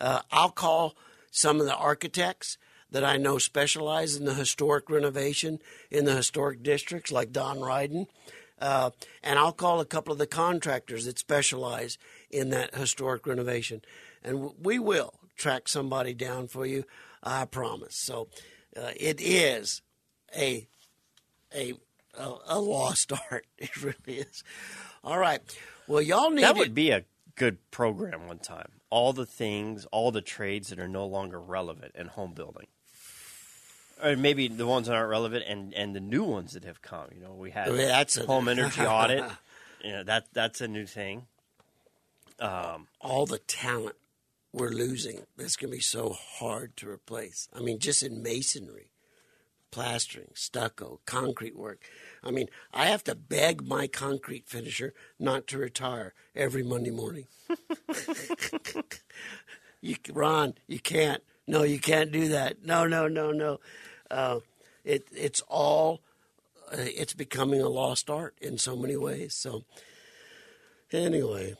uh, 0.00 0.20
I'll 0.30 0.50
call 0.50 0.94
some 1.32 1.58
of 1.60 1.66
the 1.66 1.74
architects 1.74 2.58
that 2.92 3.02
I 3.04 3.16
know 3.16 3.38
specialize 3.38 4.14
in 4.14 4.24
the 4.24 4.34
historic 4.34 4.88
renovation 4.88 5.58
in 5.90 6.04
the 6.04 6.14
historic 6.14 6.62
districts, 6.62 7.10
like 7.10 7.32
Don 7.32 7.58
Ryden. 7.58 8.06
Uh, 8.60 8.90
and 9.24 9.38
I'll 9.40 9.52
call 9.52 9.80
a 9.80 9.84
couple 9.84 10.12
of 10.12 10.18
the 10.18 10.26
contractors 10.28 11.04
that 11.06 11.18
specialize 11.18 11.98
in 12.30 12.50
that 12.50 12.74
historic 12.76 13.26
renovation. 13.26 13.82
And 14.22 14.34
w- 14.36 14.54
we 14.62 14.78
will 14.78 15.14
track 15.36 15.66
somebody 15.68 16.14
down 16.14 16.46
for 16.48 16.64
you, 16.64 16.84
I 17.26 17.44
promise. 17.44 17.96
So 17.96 18.28
uh, 18.76 18.92
it 18.96 19.20
is 19.20 19.82
a 20.36 20.66
a 21.54 21.74
a, 22.18 22.32
a 22.48 22.60
lost 22.60 23.12
art. 23.30 23.46
It 23.58 23.76
really 23.82 24.20
is. 24.20 24.44
All 25.04 25.18
right. 25.18 25.40
Well, 25.86 26.00
y'all 26.00 26.30
need 26.30 26.44
That 26.44 26.56
would 26.56 26.74
be 26.74 26.90
a 26.90 27.04
good 27.34 27.58
program 27.70 28.26
one 28.26 28.38
time. 28.38 28.70
All 28.90 29.12
the 29.12 29.26
things, 29.26 29.84
all 29.92 30.10
the 30.12 30.22
trades 30.22 30.68
that 30.68 30.78
are 30.78 30.88
no 30.88 31.04
longer 31.06 31.40
relevant 31.40 31.92
in 31.96 32.06
home 32.06 32.32
building. 32.32 32.66
Or 34.02 34.14
maybe 34.16 34.48
the 34.48 34.66
ones 34.66 34.86
that 34.88 34.94
aren't 34.94 35.10
relevant 35.10 35.44
and, 35.48 35.72
and 35.74 35.94
the 35.96 36.00
new 36.00 36.22
ones 36.22 36.52
that 36.52 36.64
have 36.64 36.82
come. 36.82 37.06
You 37.14 37.22
know, 37.22 37.34
we 37.34 37.50
had 37.50 37.68
Yeah, 37.68 37.86
that's 37.86 38.16
a- 38.16 38.26
home 38.26 38.48
energy 38.48 38.82
audit. 38.82 39.24
You 39.84 39.92
know, 39.92 40.02
that 40.04 40.26
that's 40.32 40.60
a 40.60 40.66
new 40.66 40.84
thing. 40.86 41.26
Um, 42.40 42.88
all 43.00 43.24
the 43.24 43.38
talent 43.38 43.94
we're 44.56 44.70
losing. 44.70 45.20
That's 45.36 45.54
going 45.54 45.70
to 45.70 45.76
be 45.76 45.82
so 45.82 46.16
hard 46.38 46.78
to 46.78 46.88
replace. 46.88 47.46
I 47.54 47.60
mean, 47.60 47.78
just 47.78 48.02
in 48.02 48.22
masonry, 48.22 48.90
plastering, 49.70 50.30
stucco, 50.32 51.00
concrete 51.04 51.54
work. 51.54 51.82
I 52.24 52.30
mean, 52.30 52.48
I 52.72 52.86
have 52.86 53.04
to 53.04 53.14
beg 53.14 53.62
my 53.66 53.86
concrete 53.86 54.48
finisher 54.48 54.94
not 55.18 55.46
to 55.48 55.58
retire 55.58 56.14
every 56.34 56.62
Monday 56.62 56.90
morning. 56.90 57.26
you, 59.82 59.96
Ron, 60.10 60.54
you 60.66 60.80
can't. 60.80 61.22
No, 61.46 61.62
you 61.62 61.78
can't 61.78 62.10
do 62.10 62.28
that. 62.28 62.64
No, 62.64 62.86
no, 62.86 63.08
no, 63.08 63.32
no. 63.32 63.60
Uh, 64.10 64.40
it 64.84 65.06
it's 65.14 65.42
all. 65.48 66.00
Uh, 66.72 66.78
it's 66.78 67.12
becoming 67.14 67.60
a 67.60 67.68
lost 67.68 68.08
art 68.08 68.34
in 68.40 68.56
so 68.56 68.74
many 68.74 68.96
ways. 68.96 69.34
So, 69.34 69.64
anyway, 70.92 71.56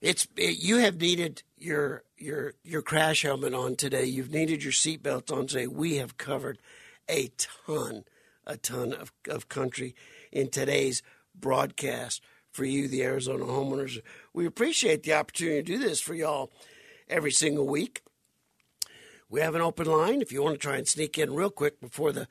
it's 0.00 0.28
it, 0.36 0.58
you 0.58 0.76
have 0.76 1.00
needed 1.00 1.42
your 1.58 2.04
your 2.18 2.54
your 2.62 2.82
crash 2.82 3.22
helmet 3.22 3.54
on 3.54 3.76
today. 3.76 4.04
You've 4.04 4.30
needed 4.30 4.62
your 4.62 4.72
seatbelt 4.72 5.32
on 5.32 5.46
today. 5.46 5.66
We 5.66 5.96
have 5.96 6.18
covered 6.18 6.58
a 7.08 7.30
ton 7.36 8.04
a 8.46 8.56
ton 8.56 8.94
of, 8.94 9.12
of 9.28 9.48
country 9.48 9.94
in 10.32 10.48
today's 10.48 11.02
broadcast 11.34 12.22
for 12.50 12.64
you, 12.64 12.88
the 12.88 13.04
Arizona 13.04 13.44
homeowners. 13.44 14.00
We 14.32 14.46
appreciate 14.46 15.02
the 15.02 15.12
opportunity 15.12 15.62
to 15.62 15.62
do 15.62 15.78
this 15.78 16.00
for 16.00 16.14
y'all 16.14 16.50
every 17.08 17.30
single 17.30 17.66
week. 17.66 18.02
We 19.28 19.42
have 19.42 19.54
an 19.54 19.60
open 19.60 19.86
line 19.86 20.22
if 20.22 20.32
you 20.32 20.42
want 20.42 20.54
to 20.54 20.58
try 20.58 20.78
and 20.78 20.88
sneak 20.88 21.18
in 21.18 21.34
real 21.34 21.50
quick 21.50 21.78
before 21.80 22.12
the 22.12 22.26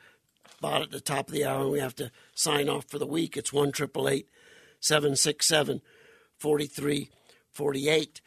spot 0.57 0.81
at 0.81 0.89
the 0.89 0.99
top 0.99 1.27
of 1.27 1.33
the 1.33 1.45
hour 1.45 1.61
and 1.61 1.71
we 1.71 1.79
have 1.79 1.95
to 1.95 2.09
sign 2.33 2.67
off 2.67 2.85
for 2.85 2.97
the 2.97 3.05
week. 3.05 3.37
It's 3.37 3.53
1 3.53 3.75
767 3.75 5.81
4348. 6.39 8.21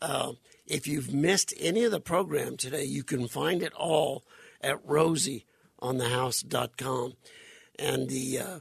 Uh, 0.00 0.32
If 0.66 0.86
you've 0.86 1.12
missed 1.12 1.52
any 1.58 1.84
of 1.84 1.90
the 1.90 2.00
program 2.00 2.56
today, 2.56 2.84
you 2.84 3.02
can 3.02 3.28
find 3.28 3.62
it 3.62 3.74
all 3.74 4.24
at 4.60 4.86
rosieonthehouse.com. 4.86 7.14
And 7.78 8.08
the 8.08 8.38
uh, 8.38 8.60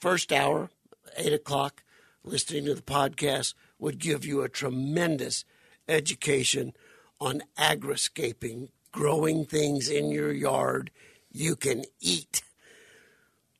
first 0.00 0.32
hour, 0.32 0.70
8 1.16 1.32
o'clock, 1.32 1.82
listening 2.24 2.64
to 2.66 2.74
the 2.74 2.82
podcast 2.82 3.54
would 3.78 3.98
give 3.98 4.24
you 4.24 4.42
a 4.42 4.48
tremendous 4.48 5.44
education 5.88 6.72
on 7.20 7.42
agriscaping, 7.58 8.68
growing 8.92 9.44
things 9.44 9.88
in 9.88 10.10
your 10.10 10.32
yard 10.32 10.90
you 11.30 11.54
can 11.54 11.84
eat. 12.00 12.42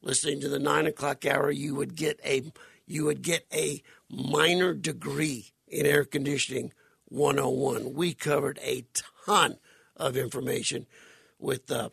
Listening 0.02 0.40
to 0.40 0.48
the 0.48 0.58
nine 0.58 0.86
o'clock 0.86 1.26
hour, 1.26 1.50
you 1.50 1.74
would 1.74 1.94
get 1.94 2.18
a 2.24 2.50
you 2.86 3.04
would 3.04 3.22
get 3.22 3.44
a 3.52 3.82
minor 4.08 4.72
degree 4.72 5.52
in 5.66 5.84
air 5.84 6.04
conditioning 6.04 6.72
101. 7.08 7.94
We 7.94 8.14
covered 8.14 8.58
a 8.62 8.84
ton 9.24 9.58
of 9.96 10.16
information 10.16 10.86
with 11.38 11.70
uh, 11.70 11.90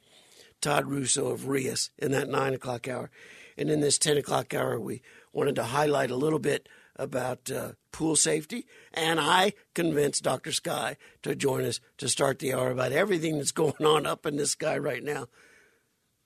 Todd 0.61 0.85
Russo 0.85 1.27
of 1.27 1.47
Rias 1.47 1.89
in 1.97 2.11
that 2.11 2.29
nine 2.29 2.53
o'clock 2.53 2.87
hour. 2.87 3.09
And 3.57 3.69
in 3.69 3.81
this 3.81 3.97
10 3.97 4.17
o'clock 4.17 4.53
hour, 4.53 4.79
we 4.79 5.01
wanted 5.31 5.55
to 5.55 5.63
highlight 5.63 6.11
a 6.11 6.15
little 6.15 6.39
bit 6.39 6.67
about 6.95 7.51
uh, 7.51 7.73
pool 7.91 8.15
safety. 8.15 8.65
And 8.93 9.19
I 9.19 9.53
convinced 9.73 10.23
Dr. 10.23 10.51
Sky 10.51 10.97
to 11.21 11.35
join 11.35 11.65
us 11.65 11.79
to 11.97 12.09
start 12.09 12.39
the 12.39 12.53
hour 12.53 12.71
about 12.71 12.91
everything 12.91 13.37
that's 13.37 13.51
going 13.51 13.85
on 13.85 14.05
up 14.05 14.25
in 14.25 14.37
the 14.37 14.47
sky 14.47 14.77
right 14.77 15.03
now. 15.03 15.27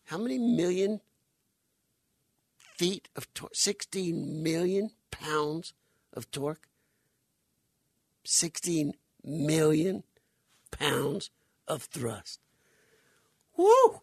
How 0.06 0.18
many 0.18 0.38
million 0.38 1.02
feet 2.78 3.10
of 3.16 3.34
torque? 3.34 3.56
16 3.56 4.42
million 4.42 4.92
pounds 5.12 5.74
of 6.14 6.32
torque? 6.32 6.68
16 8.28 8.94
million 9.24 10.04
pounds 10.70 11.30
of 11.66 11.84
thrust. 11.84 12.42
Woo! 13.56 14.02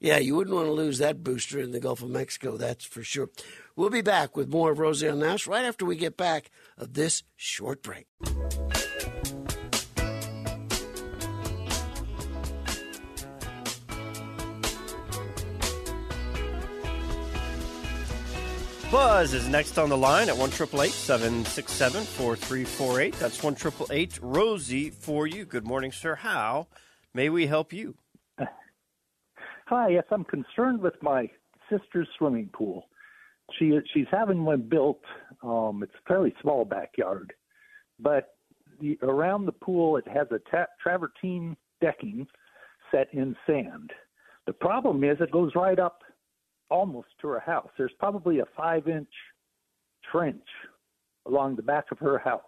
Yeah, 0.00 0.18
you 0.18 0.34
wouldn't 0.34 0.54
want 0.54 0.66
to 0.66 0.72
lose 0.72 0.98
that 0.98 1.22
booster 1.22 1.60
in 1.60 1.70
the 1.70 1.78
Gulf 1.80 2.02
of 2.02 2.10
Mexico, 2.10 2.56
that's 2.56 2.84
for 2.84 3.04
sure. 3.04 3.30
We'll 3.76 3.90
be 3.90 4.02
back 4.02 4.36
with 4.36 4.48
more 4.48 4.72
of 4.72 4.80
Rosie 4.80 5.10
Nash 5.12 5.46
right 5.46 5.64
after 5.64 5.84
we 5.84 5.96
get 5.96 6.16
back 6.16 6.50
of 6.76 6.94
this 6.94 7.22
short 7.36 7.82
break. 7.82 8.06
Buzz 18.94 19.34
is 19.34 19.48
next 19.48 19.76
on 19.76 19.88
the 19.88 19.96
line 19.96 20.28
at 20.28 20.38
1 20.38 20.52
767 20.52 22.04
4348. 22.04 23.14
That's 23.14 23.42
1 23.42 23.56
Rosie 24.22 24.90
for 24.90 25.26
you. 25.26 25.44
Good 25.44 25.66
morning, 25.66 25.90
sir. 25.90 26.14
How 26.14 26.68
may 27.12 27.28
we 27.28 27.48
help 27.48 27.72
you? 27.72 27.96
Hi, 29.66 29.88
yes, 29.88 30.04
I'm 30.12 30.22
concerned 30.22 30.80
with 30.80 30.94
my 31.02 31.28
sister's 31.68 32.06
swimming 32.16 32.50
pool. 32.54 32.86
She 33.58 33.76
she's 33.92 34.06
having 34.12 34.44
one 34.44 34.62
built. 34.62 35.02
Um, 35.42 35.82
it's 35.82 35.92
a 35.92 36.06
fairly 36.06 36.32
small 36.40 36.64
backyard, 36.64 37.32
but 37.98 38.36
the, 38.80 38.96
around 39.02 39.46
the 39.46 39.52
pool 39.52 39.96
it 39.96 40.06
has 40.06 40.28
a 40.30 40.38
ta- 40.52 40.70
travertine 40.80 41.56
decking 41.80 42.28
set 42.92 43.08
in 43.12 43.34
sand. 43.44 43.90
The 44.46 44.52
problem 44.52 45.02
is 45.02 45.16
it 45.20 45.32
goes 45.32 45.50
right 45.56 45.80
up 45.80 46.03
almost 46.74 47.08
to 47.20 47.28
her 47.28 47.38
house. 47.38 47.68
There's 47.78 47.94
probably 48.00 48.40
a 48.40 48.46
five 48.56 48.88
inch 48.88 49.08
trench 50.10 50.48
along 51.24 51.54
the 51.54 51.62
back 51.62 51.84
of 51.92 51.98
her 52.00 52.18
house. 52.18 52.42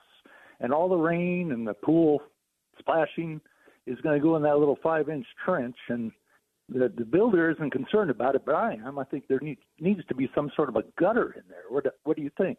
And 0.59 0.73
all 0.73 0.89
the 0.89 0.97
rain 0.97 1.53
and 1.53 1.65
the 1.67 1.75
pool 1.75 2.21
splashing 2.77 3.41
is 3.87 4.01
going 4.01 4.19
to 4.19 4.23
go 4.23 4.35
in 4.35 4.43
that 4.43 4.59
little 4.59 4.79
five 4.83 5.09
inch 5.09 5.27
trench. 5.45 5.77
And 5.89 6.11
the, 6.69 6.93
the 6.95 7.05
builder 7.05 7.53
isn't 7.53 7.71
concerned 7.71 8.11
about 8.11 8.35
it, 8.35 8.43
but 8.45 8.57
I 8.57 8.75
am. 8.85 8.99
I 8.99 9.05
think 9.05 9.29
there 9.29 9.39
needs, 9.41 9.61
needs 9.79 10.05
to 10.09 10.15
be 10.15 10.29
some 10.35 10.51
sort 10.57 10.69
of 10.69 10.77
a 10.77 10.83
gutter 10.99 11.33
in 11.37 11.43
there. 11.49 11.63
What, 11.69 11.85
what 12.03 12.17
do 12.17 12.23
you 12.25 12.31
think? 12.37 12.59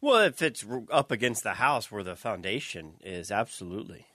Well, 0.00 0.20
if 0.20 0.40
it's 0.40 0.64
up 0.90 1.10
against 1.10 1.42
the 1.42 1.54
house 1.54 1.92
where 1.92 2.02
the 2.02 2.16
foundation 2.16 2.94
is, 3.04 3.30
absolutely. 3.30 4.06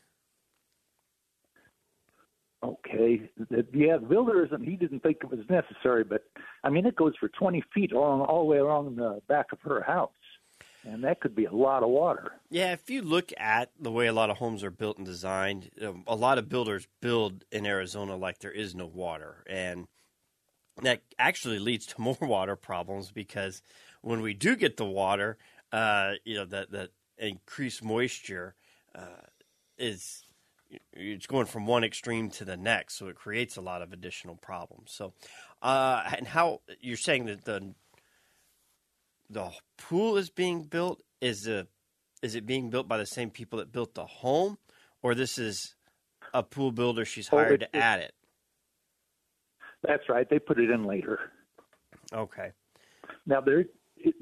Okay, 2.66 3.30
yeah, 3.74 3.98
the 3.98 4.08
builder 4.08 4.44
isn't. 4.46 4.64
He 4.64 4.76
didn't 4.76 5.02
think 5.02 5.18
it 5.22 5.30
was 5.30 5.46
necessary, 5.50 6.04
but 6.04 6.24
I 6.64 6.70
mean, 6.70 6.86
it 6.86 6.96
goes 6.96 7.14
for 7.20 7.28
20 7.30 7.64
feet 7.74 7.92
along 7.92 8.22
all 8.22 8.40
the 8.40 8.46
way 8.46 8.58
along 8.58 8.96
the 8.96 9.22
back 9.28 9.52
of 9.52 9.60
her 9.62 9.84
house, 9.84 10.10
and 10.84 11.04
that 11.04 11.22
could 11.22 11.36
be 11.36 11.46
a 11.46 11.54
lot 11.54 11.84
of 11.84 11.90
water. 11.90 12.32
Yeah, 12.50 12.74
if 12.74 12.90
you 12.90 13.04
look 13.04 13.32
at 13.38 13.70
the 13.80 13.92
way 13.92 14.08
a 14.08 14.14
lot 14.14 14.32
of 14.32 14.38
homes 14.38 14.64
are 14.64 14.72
built 14.72 14.98
and 14.98 15.06
designed, 15.06 15.70
um, 15.82 16.04
a 16.08 16.16
lot 16.16 16.40
of 16.40 16.50
builders 16.50 16.88
build 17.02 17.46
in 17.52 17.68
Arizona 17.68 18.16
like 18.16 18.40
there 18.40 18.52
is 18.52 18.74
no 18.74 18.88
water, 18.88 19.44
and 19.48 19.88
that 20.82 21.02
actually 21.20 21.60
leads 21.60 21.86
to 21.88 22.02
more 22.02 22.18
water 22.22 22.56
problems 22.56 23.12
because 23.12 23.62
when 24.02 24.22
we 24.22 24.34
do 24.34 24.56
get 24.56 24.78
the 24.78 24.86
water, 24.86 25.38
uh, 25.72 26.14
you 26.24 26.36
know, 26.36 26.46
that 26.46 26.72
that 26.72 26.90
increased 27.20 27.84
moisture 27.84 28.56
uh, 28.96 29.28
is 29.78 30.25
it's 30.94 31.28
going 31.28 31.46
from 31.46 31.66
one 31.66 31.84
extreme 31.84 32.30
to 32.32 32.46
the 32.46 32.58
next, 32.58 32.98
so 32.98 33.08
it 33.08 33.16
creates 33.16 33.58
a 33.58 33.62
lot 33.62 33.82
of 33.82 33.94
additional 33.94 34.36
problems. 34.36 34.92
So, 34.94 35.14
uh, 35.62 36.04
and 36.18 36.28
how 36.28 36.62
you're 36.80 36.98
saying 36.98 37.26
that 37.26 37.46
the 37.46 37.74
the 39.30 39.50
pool 39.78 40.18
is 40.18 40.30
being 40.30 40.64
built 40.64 41.02
is 41.22 41.48
a 41.48 41.68
is 42.22 42.36
it 42.36 42.46
being 42.46 42.70
built 42.70 42.88
by 42.88 42.98
the 42.98 43.06
same 43.06 43.30
people 43.30 43.60
that 43.60 43.72
built 43.72 43.94
the 43.94 44.06
home, 44.06 44.58
or 45.02 45.16
this 45.16 45.38
is 45.38 45.76
a 46.34 46.44
pool 46.44 46.72
builder 46.72 47.06
she's 47.06 47.28
hired 47.28 47.60
to 47.62 47.76
add 47.76 48.00
it? 48.00 48.14
That's 49.84 50.10
right. 50.10 50.28
They 50.30 50.40
put 50.40 50.60
it 50.60 50.70
in 50.70 50.84
later. 50.84 51.32
Okay. 52.14 52.52
Now 53.26 53.42
there 53.42 53.66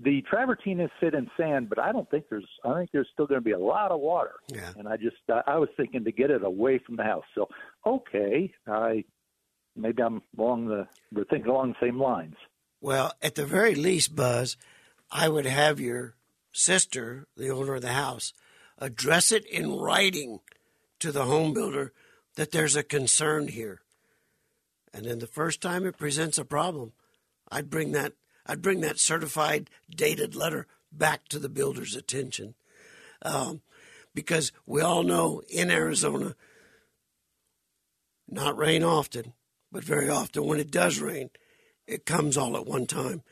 the 0.02 0.22
travertine 0.30 0.80
is 0.80 0.90
sit 1.02 1.14
in 1.14 1.30
sand, 1.38 1.70
but 1.70 1.80
I 1.80 1.92
don't 1.92 2.10
think 2.10 2.26
there's. 2.30 2.48
I 2.64 2.74
think 2.76 2.90
there's 2.92 3.10
still 3.14 3.28
going 3.28 3.40
to 3.40 3.44
be 3.44 3.52
a 3.52 3.60
lot 3.60 3.92
of 3.92 4.00
water. 4.00 4.34
Yeah. 4.48 4.72
And 4.78 4.88
I 4.88 4.98
just 4.98 5.18
uh, 5.32 5.42
I 5.48 5.58
was 5.58 5.70
thinking 5.78 6.04
to 6.04 6.12
get 6.12 6.32
it 6.32 6.44
away 6.44 6.80
from 6.86 6.96
the 6.96 7.04
house. 7.04 7.24
So 7.36 7.48
okay, 7.86 8.54
I 8.68 9.04
maybe 9.76 10.02
I'm 10.02 10.22
along 10.38 10.68
the 10.68 10.88
we're 11.12 11.26
thinking 11.26 11.50
along 11.50 11.76
the 11.80 11.88
same 11.88 12.00
lines. 12.00 12.36
Well, 12.82 13.14
at 13.22 13.36
the 13.36 13.46
very 13.46 13.76
least, 13.76 14.16
Buzz, 14.16 14.58
I 15.12 15.30
would 15.30 15.46
have 15.46 15.80
your 15.80 16.16
sister, 16.52 17.28
the 17.38 17.50
owner 17.50 17.76
of 17.76 17.82
the 17.82 17.94
house, 17.94 18.34
address 18.78 19.32
it 19.32 19.46
in 19.46 19.72
writing 19.78 20.40
to 21.00 21.12
the 21.12 21.26
home 21.26 21.54
builder 21.54 21.94
that 22.36 22.52
there's 22.52 22.76
a 22.76 22.84
concern 22.84 23.48
here. 23.48 23.82
And 24.94 25.06
then 25.06 25.20
the 25.20 25.28
first 25.28 25.62
time 25.62 25.86
it 25.86 25.98
presents 25.98 26.38
a 26.38 26.46
problem, 26.46 26.92
I'd 27.52 27.70
bring 27.70 27.94
that 27.94 28.14
I'd 28.46 28.62
bring 28.62 28.82
that 28.82 29.00
certified 29.00 29.70
dated 29.90 30.36
letter 30.36 30.68
back 30.92 31.28
to 31.30 31.40
the 31.40 31.50
builder's 31.50 31.96
attention. 31.96 32.56
Um, 33.22 33.62
because 34.14 34.52
we 34.66 34.82
all 34.82 35.04
know 35.04 35.42
in 35.50 35.72
Arizona, 35.72 36.36
not 38.30 38.58
rain 38.58 38.84
often, 38.84 39.34
but 39.72 39.84
very 39.84 40.10
often 40.10 40.46
when 40.46 40.60
it 40.60 40.72
does 40.72 41.00
rain, 41.00 41.30
it 41.88 42.06
comes 42.06 42.38
all 42.38 42.56
at 42.56 42.66
one 42.66 42.86
time. 42.86 43.24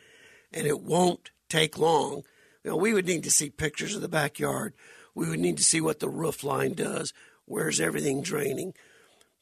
And 0.51 0.67
it 0.67 0.81
won't 0.81 1.31
take 1.49 1.77
long. 1.77 2.23
You 2.63 2.71
know, 2.71 2.77
we 2.77 2.93
would 2.93 3.05
need 3.05 3.23
to 3.23 3.31
see 3.31 3.49
pictures 3.49 3.95
of 3.95 4.01
the 4.01 4.09
backyard. 4.09 4.73
We 5.15 5.29
would 5.29 5.39
need 5.39 5.57
to 5.57 5.63
see 5.63 5.81
what 5.81 5.99
the 5.99 6.09
roof 6.09 6.43
line 6.43 6.73
does. 6.73 7.13
Where's 7.45 7.79
everything 7.79 8.21
draining? 8.21 8.73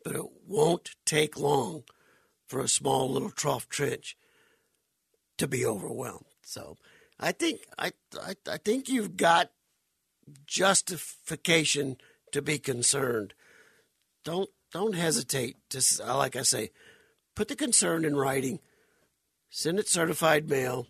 But 0.03 0.15
it 0.15 0.25
won't 0.47 0.91
take 1.05 1.37
long 1.37 1.83
for 2.47 2.59
a 2.59 2.67
small 2.67 3.09
little 3.09 3.31
trough 3.31 3.69
trench 3.69 4.15
to 5.39 5.47
be 5.47 5.65
overwhelmed. 5.65 6.25
So 6.43 6.77
I 7.19 7.31
think 7.31 7.61
I, 7.77 7.91
I, 8.21 8.35
I 8.49 8.57
think 8.57 8.87
you've 8.87 9.17
got 9.17 9.51
justification 10.45 11.97
to 12.31 12.41
be 12.41 12.59
concerned. 12.59 13.33
Don't 14.23 14.49
don't 14.71 14.93
hesitate 14.93 15.57
to 15.69 15.81
uh, 16.05 16.15
like 16.17 16.35
I 16.35 16.43
say, 16.43 16.69
put 17.35 17.47
the 17.47 17.55
concern 17.55 18.05
in 18.05 18.15
writing, 18.15 18.59
send 19.49 19.79
it 19.79 19.89
certified 19.89 20.47
mail, 20.47 20.87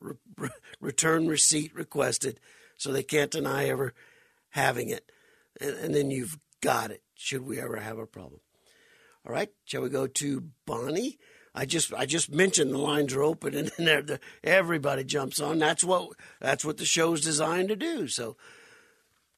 re- 0.00 0.16
re- 0.36 0.50
return 0.80 1.28
receipt 1.28 1.74
requested, 1.74 2.40
so 2.76 2.90
they 2.90 3.04
can't 3.04 3.30
deny 3.30 3.68
ever 3.68 3.94
having 4.50 4.88
it, 4.88 5.10
and, 5.60 5.76
and 5.76 5.94
then 5.94 6.10
you've 6.10 6.38
got 6.60 6.90
it. 6.90 7.02
Should 7.14 7.42
we 7.42 7.60
ever 7.60 7.76
have 7.76 7.98
a 7.98 8.06
problem? 8.06 8.40
All 9.26 9.32
right, 9.32 9.50
shall 9.64 9.82
we 9.82 9.90
go 9.90 10.06
to 10.06 10.44
Bonnie? 10.66 11.18
I 11.58 11.64
just 11.64 11.92
I 11.92 12.06
just 12.06 12.30
mentioned 12.30 12.70
the 12.70 12.78
lines 12.78 13.12
are 13.14 13.22
open 13.24 13.54
and 13.56 13.72
then 13.76 14.06
the, 14.06 14.20
everybody 14.44 15.02
jumps 15.02 15.40
on. 15.40 15.58
That's 15.58 15.82
what 15.82 16.10
that's 16.40 16.64
what 16.64 16.76
the 16.76 16.84
show's 16.84 17.20
designed 17.20 17.68
to 17.68 17.76
do. 17.76 18.06
So 18.06 18.36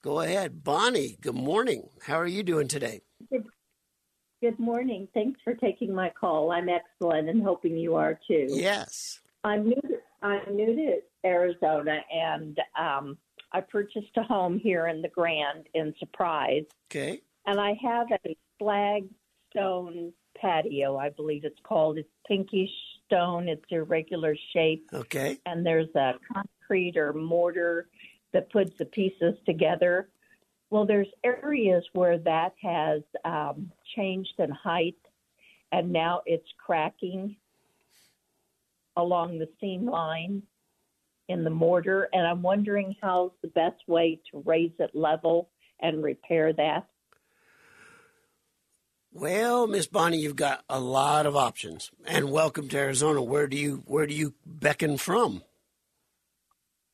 go 0.02 0.20
ahead, 0.20 0.62
Bonnie. 0.62 1.16
Good 1.22 1.34
morning. 1.34 1.88
How 2.06 2.20
are 2.20 2.26
you 2.26 2.42
doing 2.42 2.68
today? 2.68 3.00
Good, 3.30 3.46
good 4.42 4.58
morning. 4.58 5.08
Thanks 5.14 5.40
for 5.42 5.54
taking 5.54 5.94
my 5.94 6.10
call. 6.10 6.52
I'm 6.52 6.68
excellent 6.68 7.30
and 7.30 7.42
hoping 7.42 7.78
you 7.78 7.94
are 7.94 8.18
too. 8.28 8.48
Yes. 8.50 9.20
I'm 9.42 9.64
new. 9.64 9.80
To, 9.80 9.96
I'm 10.22 10.54
new 10.54 10.76
to 10.76 10.98
Arizona 11.24 12.00
and 12.12 12.60
um, 12.78 13.16
I 13.52 13.62
purchased 13.62 14.14
a 14.18 14.22
home 14.24 14.58
here 14.58 14.88
in 14.88 15.00
the 15.00 15.08
Grand 15.08 15.68
in 15.72 15.94
Surprise. 15.98 16.64
Okay. 16.90 17.22
And 17.46 17.58
I 17.58 17.74
have 17.82 18.08
a 18.26 18.36
flagstone 18.58 20.12
patio, 20.40 20.96
I 20.96 21.10
believe 21.10 21.44
it's 21.44 21.60
called. 21.62 21.98
It's 21.98 22.08
pinkish 22.26 22.70
stone. 23.06 23.48
It's 23.48 23.64
irregular 23.70 24.36
shape. 24.52 24.88
Okay. 24.92 25.38
And 25.46 25.64
there's 25.64 25.94
a 25.94 26.14
concrete 26.32 26.96
or 26.96 27.12
mortar 27.12 27.88
that 28.32 28.50
puts 28.50 28.76
the 28.78 28.84
pieces 28.86 29.34
together. 29.44 30.08
Well, 30.70 30.86
there's 30.86 31.08
areas 31.24 31.84
where 31.92 32.18
that 32.18 32.54
has 32.62 33.02
um, 33.24 33.72
changed 33.96 34.34
in 34.38 34.50
height, 34.50 34.98
and 35.72 35.92
now 35.92 36.22
it's 36.26 36.46
cracking 36.64 37.36
along 38.96 39.38
the 39.38 39.48
seam 39.60 39.86
line 39.86 40.42
in 41.28 41.42
the 41.44 41.50
mortar. 41.50 42.08
And 42.12 42.26
I'm 42.26 42.42
wondering 42.42 42.94
how's 43.02 43.32
the 43.42 43.48
best 43.48 43.82
way 43.88 44.20
to 44.30 44.42
raise 44.44 44.72
it 44.78 44.90
level 44.94 45.50
and 45.80 46.02
repair 46.02 46.52
that. 46.52 46.86
Well, 49.12 49.66
Miss 49.66 49.88
Bonnie, 49.88 50.18
you've 50.18 50.36
got 50.36 50.62
a 50.68 50.78
lot 50.78 51.26
of 51.26 51.34
options, 51.34 51.90
and 52.06 52.30
welcome 52.30 52.68
to 52.68 52.78
Arizona. 52.78 53.20
Where 53.20 53.48
do 53.48 53.56
you 53.56 53.82
where 53.86 54.06
do 54.06 54.14
you 54.14 54.34
beckon 54.46 54.98
from? 54.98 55.42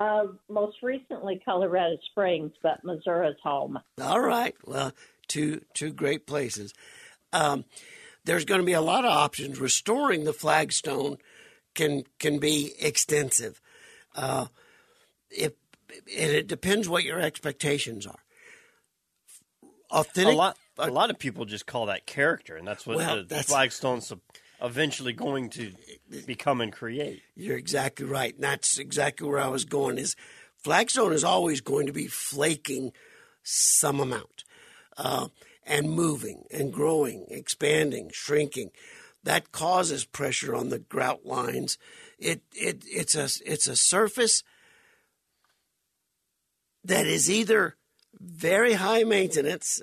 Uh, 0.00 0.28
most 0.48 0.78
recently, 0.82 1.40
Colorado 1.44 1.96
Springs, 2.10 2.52
but 2.62 2.82
Missouri's 2.84 3.36
home. 3.42 3.78
All 4.00 4.20
right. 4.20 4.54
Well, 4.64 4.92
two 5.28 5.60
two 5.74 5.92
great 5.92 6.26
places. 6.26 6.72
Um, 7.34 7.66
there's 8.24 8.46
going 8.46 8.60
to 8.60 8.66
be 8.66 8.72
a 8.72 8.80
lot 8.80 9.04
of 9.04 9.10
options. 9.10 9.60
Restoring 9.60 10.24
the 10.24 10.32
flagstone 10.32 11.18
can 11.74 12.04
can 12.18 12.38
be 12.38 12.72
extensive. 12.80 13.60
Uh, 14.14 14.46
if 15.30 15.52
and 15.90 16.30
it 16.30 16.46
depends 16.46 16.88
what 16.88 17.04
your 17.04 17.20
expectations 17.20 18.06
are. 18.06 18.20
Authentic. 19.90 20.34
A 20.34 20.36
lot, 20.36 20.56
a 20.78 20.90
lot 20.90 21.10
of 21.10 21.18
people 21.18 21.44
just 21.44 21.66
call 21.66 21.86
that 21.86 22.06
character, 22.06 22.56
and 22.56 22.66
that's 22.66 22.86
what 22.86 22.96
Well, 22.96 23.16
the 23.16 23.22
that's- 23.24 23.46
flagstone's 23.46 24.12
eventually 24.62 25.12
going 25.12 25.50
to 25.50 25.72
become 26.26 26.60
and 26.60 26.72
create. 26.72 27.22
You're 27.34 27.58
exactly 27.58 28.06
right. 28.06 28.34
And 28.34 28.42
that's 28.42 28.78
exactly 28.78 29.28
where 29.28 29.38
I 29.38 29.48
was 29.48 29.64
going. 29.64 29.98
Is 29.98 30.16
flagstone 30.56 31.12
is 31.12 31.24
always 31.24 31.60
going 31.60 31.86
to 31.86 31.92
be 31.92 32.06
flaking 32.06 32.92
some 33.42 34.00
amount, 34.00 34.44
uh, 34.96 35.28
and 35.64 35.90
moving 35.90 36.44
and 36.50 36.72
growing, 36.72 37.26
expanding, 37.28 38.10
shrinking. 38.12 38.70
That 39.24 39.52
causes 39.52 40.04
pressure 40.04 40.54
on 40.54 40.68
the 40.70 40.78
grout 40.78 41.26
lines. 41.26 41.78
It 42.18 42.42
it 42.52 42.82
it's 42.86 43.14
a 43.14 43.28
it's 43.44 43.66
a 43.66 43.76
surface 43.76 44.42
that 46.84 47.06
is 47.06 47.30
either 47.30 47.76
very 48.18 48.74
high 48.74 49.02
maintenance, 49.04 49.82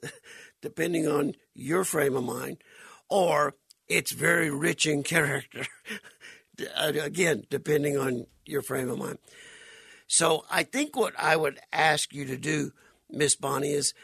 depending 0.64 1.08
on 1.08 1.36
your 1.54 1.84
frame 1.84 2.16
of 2.16 2.24
mind, 2.24 2.58
or 3.10 3.54
it's 3.88 4.14
very 4.14 4.50
rich 4.50 4.88
in 4.88 5.04
character. 5.04 5.68
Uh, 6.78 6.92
again, 7.02 7.44
depending 7.50 7.98
on 7.98 8.28
your 8.46 8.62
frame 8.62 8.88
of 8.88 9.00
mind. 9.00 9.18
So 10.06 10.46
I 10.52 10.62
think 10.62 10.96
what 10.96 11.16
I 11.18 11.36
would 11.36 11.60
ask 11.74 12.14
you 12.14 12.26
to 12.26 12.38
do, 12.38 12.74
Miss 13.10 13.36
Bonnie, 13.36 13.72
is 13.72 13.96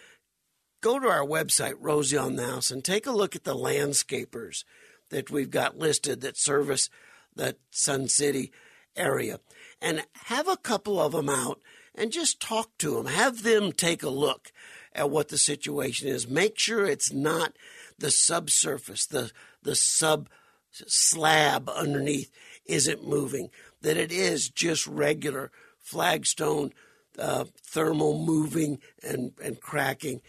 go 0.81 0.97
to 0.97 1.07
our 1.07 1.23
website, 1.23 1.75
Rosie 1.79 2.17
on 2.17 2.37
the 2.37 2.47
House, 2.47 2.71
and 2.71 2.83
take 2.83 3.05
a 3.05 3.11
look 3.11 3.35
at 3.35 3.43
the 3.43 3.53
landscapers 3.53 4.63
that 5.11 5.29
we've 5.29 5.51
got 5.51 5.77
listed 5.77 6.21
that 6.21 6.37
service 6.37 6.89
that 7.35 7.59
Sun 7.69 8.07
City 8.07 8.51
area. 8.95 9.39
And 9.79 10.03
have 10.23 10.47
a 10.47 10.57
couple 10.57 10.99
of 10.99 11.11
them 11.11 11.29
out 11.29 11.61
and 11.93 12.11
just 12.11 12.39
talk 12.39 12.75
to 12.79 12.95
them. 12.95 13.05
Have 13.05 13.43
them 13.43 13.71
take 13.71 14.01
a 14.01 14.09
look 14.09 14.51
at 14.93 15.09
what 15.09 15.29
the 15.29 15.37
situation 15.37 16.07
is. 16.07 16.27
Make 16.27 16.57
sure 16.57 16.85
it's 16.85 17.11
not 17.11 17.53
the 17.97 18.11
subsurface, 18.11 19.05
the 19.05 19.31
the 19.61 19.75
sub 19.75 20.29
slab 20.71 21.69
underneath 21.69 22.31
isn't 22.65 23.07
moving. 23.07 23.49
That 23.81 23.97
it 23.97 24.11
is 24.11 24.49
just 24.49 24.87
regular 24.87 25.51
flagstone 25.79 26.73
uh, 27.17 27.45
thermal 27.61 28.23
moving 28.23 28.79
and 29.03 29.33
and 29.43 29.59
cracking. 29.59 30.21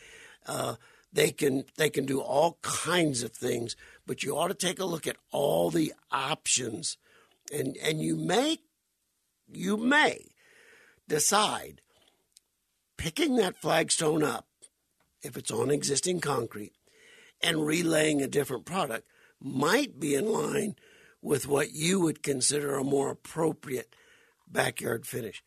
Uh, 0.47 0.77
they 1.13 1.31
can 1.31 1.65
they 1.77 1.91
can 1.91 2.07
do 2.07 2.21
all 2.21 2.59
kinds 2.63 3.23
of 3.23 3.33
things, 3.33 3.77
but 4.07 4.23
you 4.23 4.37
ought 4.37 4.49
to 4.49 4.55
take 4.55 4.79
a 4.79 4.85
look 4.85 5.07
at 5.07 5.17
all 5.31 5.71
the 5.71 5.93
options, 6.11 6.97
and 7.53 7.77
and 7.83 8.01
you 8.01 8.17
may 8.17 8.59
you 9.53 9.77
may 9.77 10.27
decide 11.09 11.81
picking 12.97 13.37
that 13.37 13.57
flagstone 13.57 14.23
up 14.23 14.47
if 15.23 15.37
it's 15.37 15.51
on 15.51 15.71
existing 15.71 16.21
concrete 16.21 16.73
and 17.43 17.67
relaying 17.67 18.23
a 18.23 18.29
different 18.29 18.65
product 18.65 19.07
might 19.41 19.99
be 19.99 20.15
in 20.15 20.31
line 20.31 20.77
with 21.23 21.47
what 21.47 21.73
you 21.73 22.01
would 22.01 22.23
consider 22.23 22.75
a 22.77 22.85
more 22.85 23.11
appropriate 23.11 23.95
backyard 24.47 25.07
finish. 25.07 25.43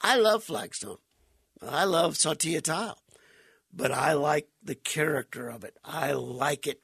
I 0.00 0.16
love 0.16 0.44
flagstone. 0.44 0.98
I 1.62 1.84
love 1.84 2.14
Saltillo 2.14 2.60
tile, 2.60 2.98
but 3.72 3.90
I 3.90 4.12
like 4.12 4.48
the 4.62 4.74
character 4.74 5.48
of 5.48 5.64
it. 5.64 5.76
I 5.84 6.12
like 6.12 6.66
it 6.66 6.80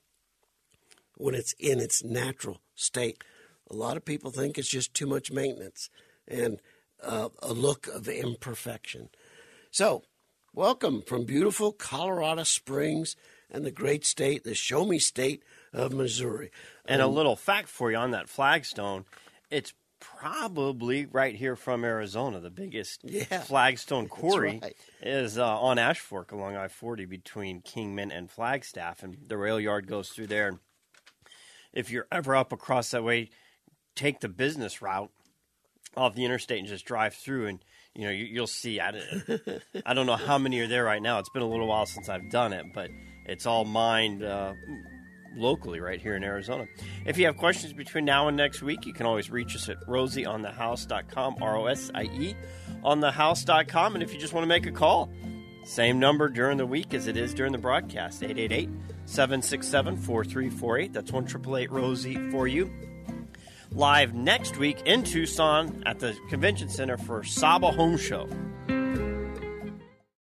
when 1.17 1.35
it's 1.35 1.53
in 1.59 1.81
its 1.81 2.03
natural 2.03 2.61
state. 2.75 3.23
A 3.71 3.75
lot 3.75 3.97
of 3.97 4.05
people 4.05 4.31
think 4.31 4.57
it's 4.57 4.69
just 4.69 4.95
too 4.95 5.07
much 5.07 5.31
maintenance 5.31 5.91
and 6.27 6.61
uh, 7.03 7.29
a 7.43 7.53
look 7.53 7.87
of 7.89 8.09
imperfection. 8.09 9.11
So, 9.71 10.03
welcome 10.55 11.03
from 11.03 11.25
beautiful 11.25 11.73
Colorado 11.73 12.43
Springs 12.45 13.17
and 13.51 13.65
the 13.65 13.71
great 13.71 14.05
state, 14.05 14.45
the 14.45 14.55
show 14.55 14.85
me 14.85 14.99
state 14.99 15.43
of 15.73 15.93
Missouri. 15.93 16.51
And 16.85 17.01
a 17.01 17.07
Um, 17.07 17.15
little 17.15 17.37
fact 17.37 17.69
for 17.69 17.91
you 17.91 17.97
on 17.97 18.11
that 18.13 18.29
flagstone, 18.29 19.05
it's 19.51 19.73
probably 20.01 21.07
right 21.07 21.35
here 21.35 21.57
from 21.57 21.85
Arizona. 21.85 22.41
The 22.41 22.51
biggest 22.51 23.01
Yeah, 23.05 23.43
flagstone 23.43 24.09
quarry 24.09 24.59
right. 24.63 24.77
is 25.01 25.39
uh, 25.39 25.61
on 25.61 25.79
Ash 25.79 26.01
Fork 26.01 26.33
along 26.33 26.57
I 26.57 26.69
40 26.69 27.05
between 27.05 27.61
Kingman 27.61 28.11
and 28.11 28.31
Flagstaff. 28.31 29.03
And 29.03 29.17
the 29.29 29.37
rail 29.37 29.61
yard 29.61 29.87
goes 29.87 30.09
through 30.11 30.29
there. 30.29 30.49
And 30.49 30.59
if 31.73 31.91
you're 31.91 32.07
ever 32.11 32.35
up 32.35 32.53
across 32.53 32.91
that 32.91 33.05
way, 33.05 33.31
take 33.95 34.21
the 34.21 34.29
business 34.29 34.81
route 34.81 35.11
off 35.97 36.15
the 36.15 36.25
interstate 36.25 36.61
and 36.61 36.69
just 36.69 36.87
drive 36.87 37.15
through. 37.15 37.47
And 37.47 37.65
you 37.95 38.05
know, 38.05 38.11
you, 38.11 38.25
you'll 38.25 38.47
see. 38.47 38.81
I, 38.81 38.91
don't- 38.93 39.63
I 39.87 39.95
don't 39.95 40.07
know 40.07 40.17
how 40.17 40.39
many 40.39 40.61
are 40.61 40.67
there 40.69 40.85
right 40.85 41.03
now. 41.03 41.19
It's 41.19 41.29
been 41.31 41.43
a 41.43 41.49
little 41.49 41.67
while 41.67 41.87
since 41.87 42.09
I've 42.09 42.31
done 42.31 42.53
it, 42.53 42.67
but 42.75 42.91
it's 43.27 43.47
all 43.47 43.65
mined 43.65 44.23
uh, 44.23 44.55
locally 45.37 45.81
right 45.81 46.01
here 46.01 46.17
in 46.17 46.25
Arizona. 46.25 46.67
If 47.07 47.19
you 47.19 47.27
have 47.27 47.37
questions 47.37 47.73
between 47.73 48.05
now 48.05 48.29
and 48.29 48.37
next 48.37 48.63
week, 48.63 48.87
you 48.87 48.93
can 48.93 49.07
always 49.07 49.31
reach 49.31 49.55
us 49.57 49.69
at 49.69 49.77
rosieonthehouse.com, 49.87 51.37
R 51.41 51.57
O 51.57 51.67
S 51.67 51.91
I 51.95 52.05
E, 52.05 52.35
on 52.83 53.01
thehouse.com. 53.01 53.95
And 53.95 54.03
if 54.03 54.13
you 54.15 54.21
just 54.21 54.33
want 54.33 54.45
to 54.45 54.49
make 54.49 54.67
a 54.67 54.73
call, 54.73 55.11
same 55.65 55.99
number 55.99 56.29
during 56.29 56.57
the 56.57 56.67
week 56.67 56.95
as 56.95 57.07
it 57.07 57.17
is 57.17 57.35
during 57.35 57.53
the 57.53 57.59
broadcast, 57.59 58.23
888 58.23 58.69
767 59.07 59.97
4348. 59.97 60.93
That's 60.93 61.13
1 61.13 61.27
Rosie 61.71 62.31
for 62.31 62.49
you. 62.49 62.71
Live 63.73 64.15
next 64.15 64.57
week 64.57 64.83
in 64.85 65.05
Tucson 65.05 65.85
at 65.87 66.01
the 66.01 66.19
Convention 66.29 66.69
Center 66.69 66.97
for 66.97 67.21
SAHBA 67.21 67.77
Home 67.77 67.97
Show. 67.97 68.29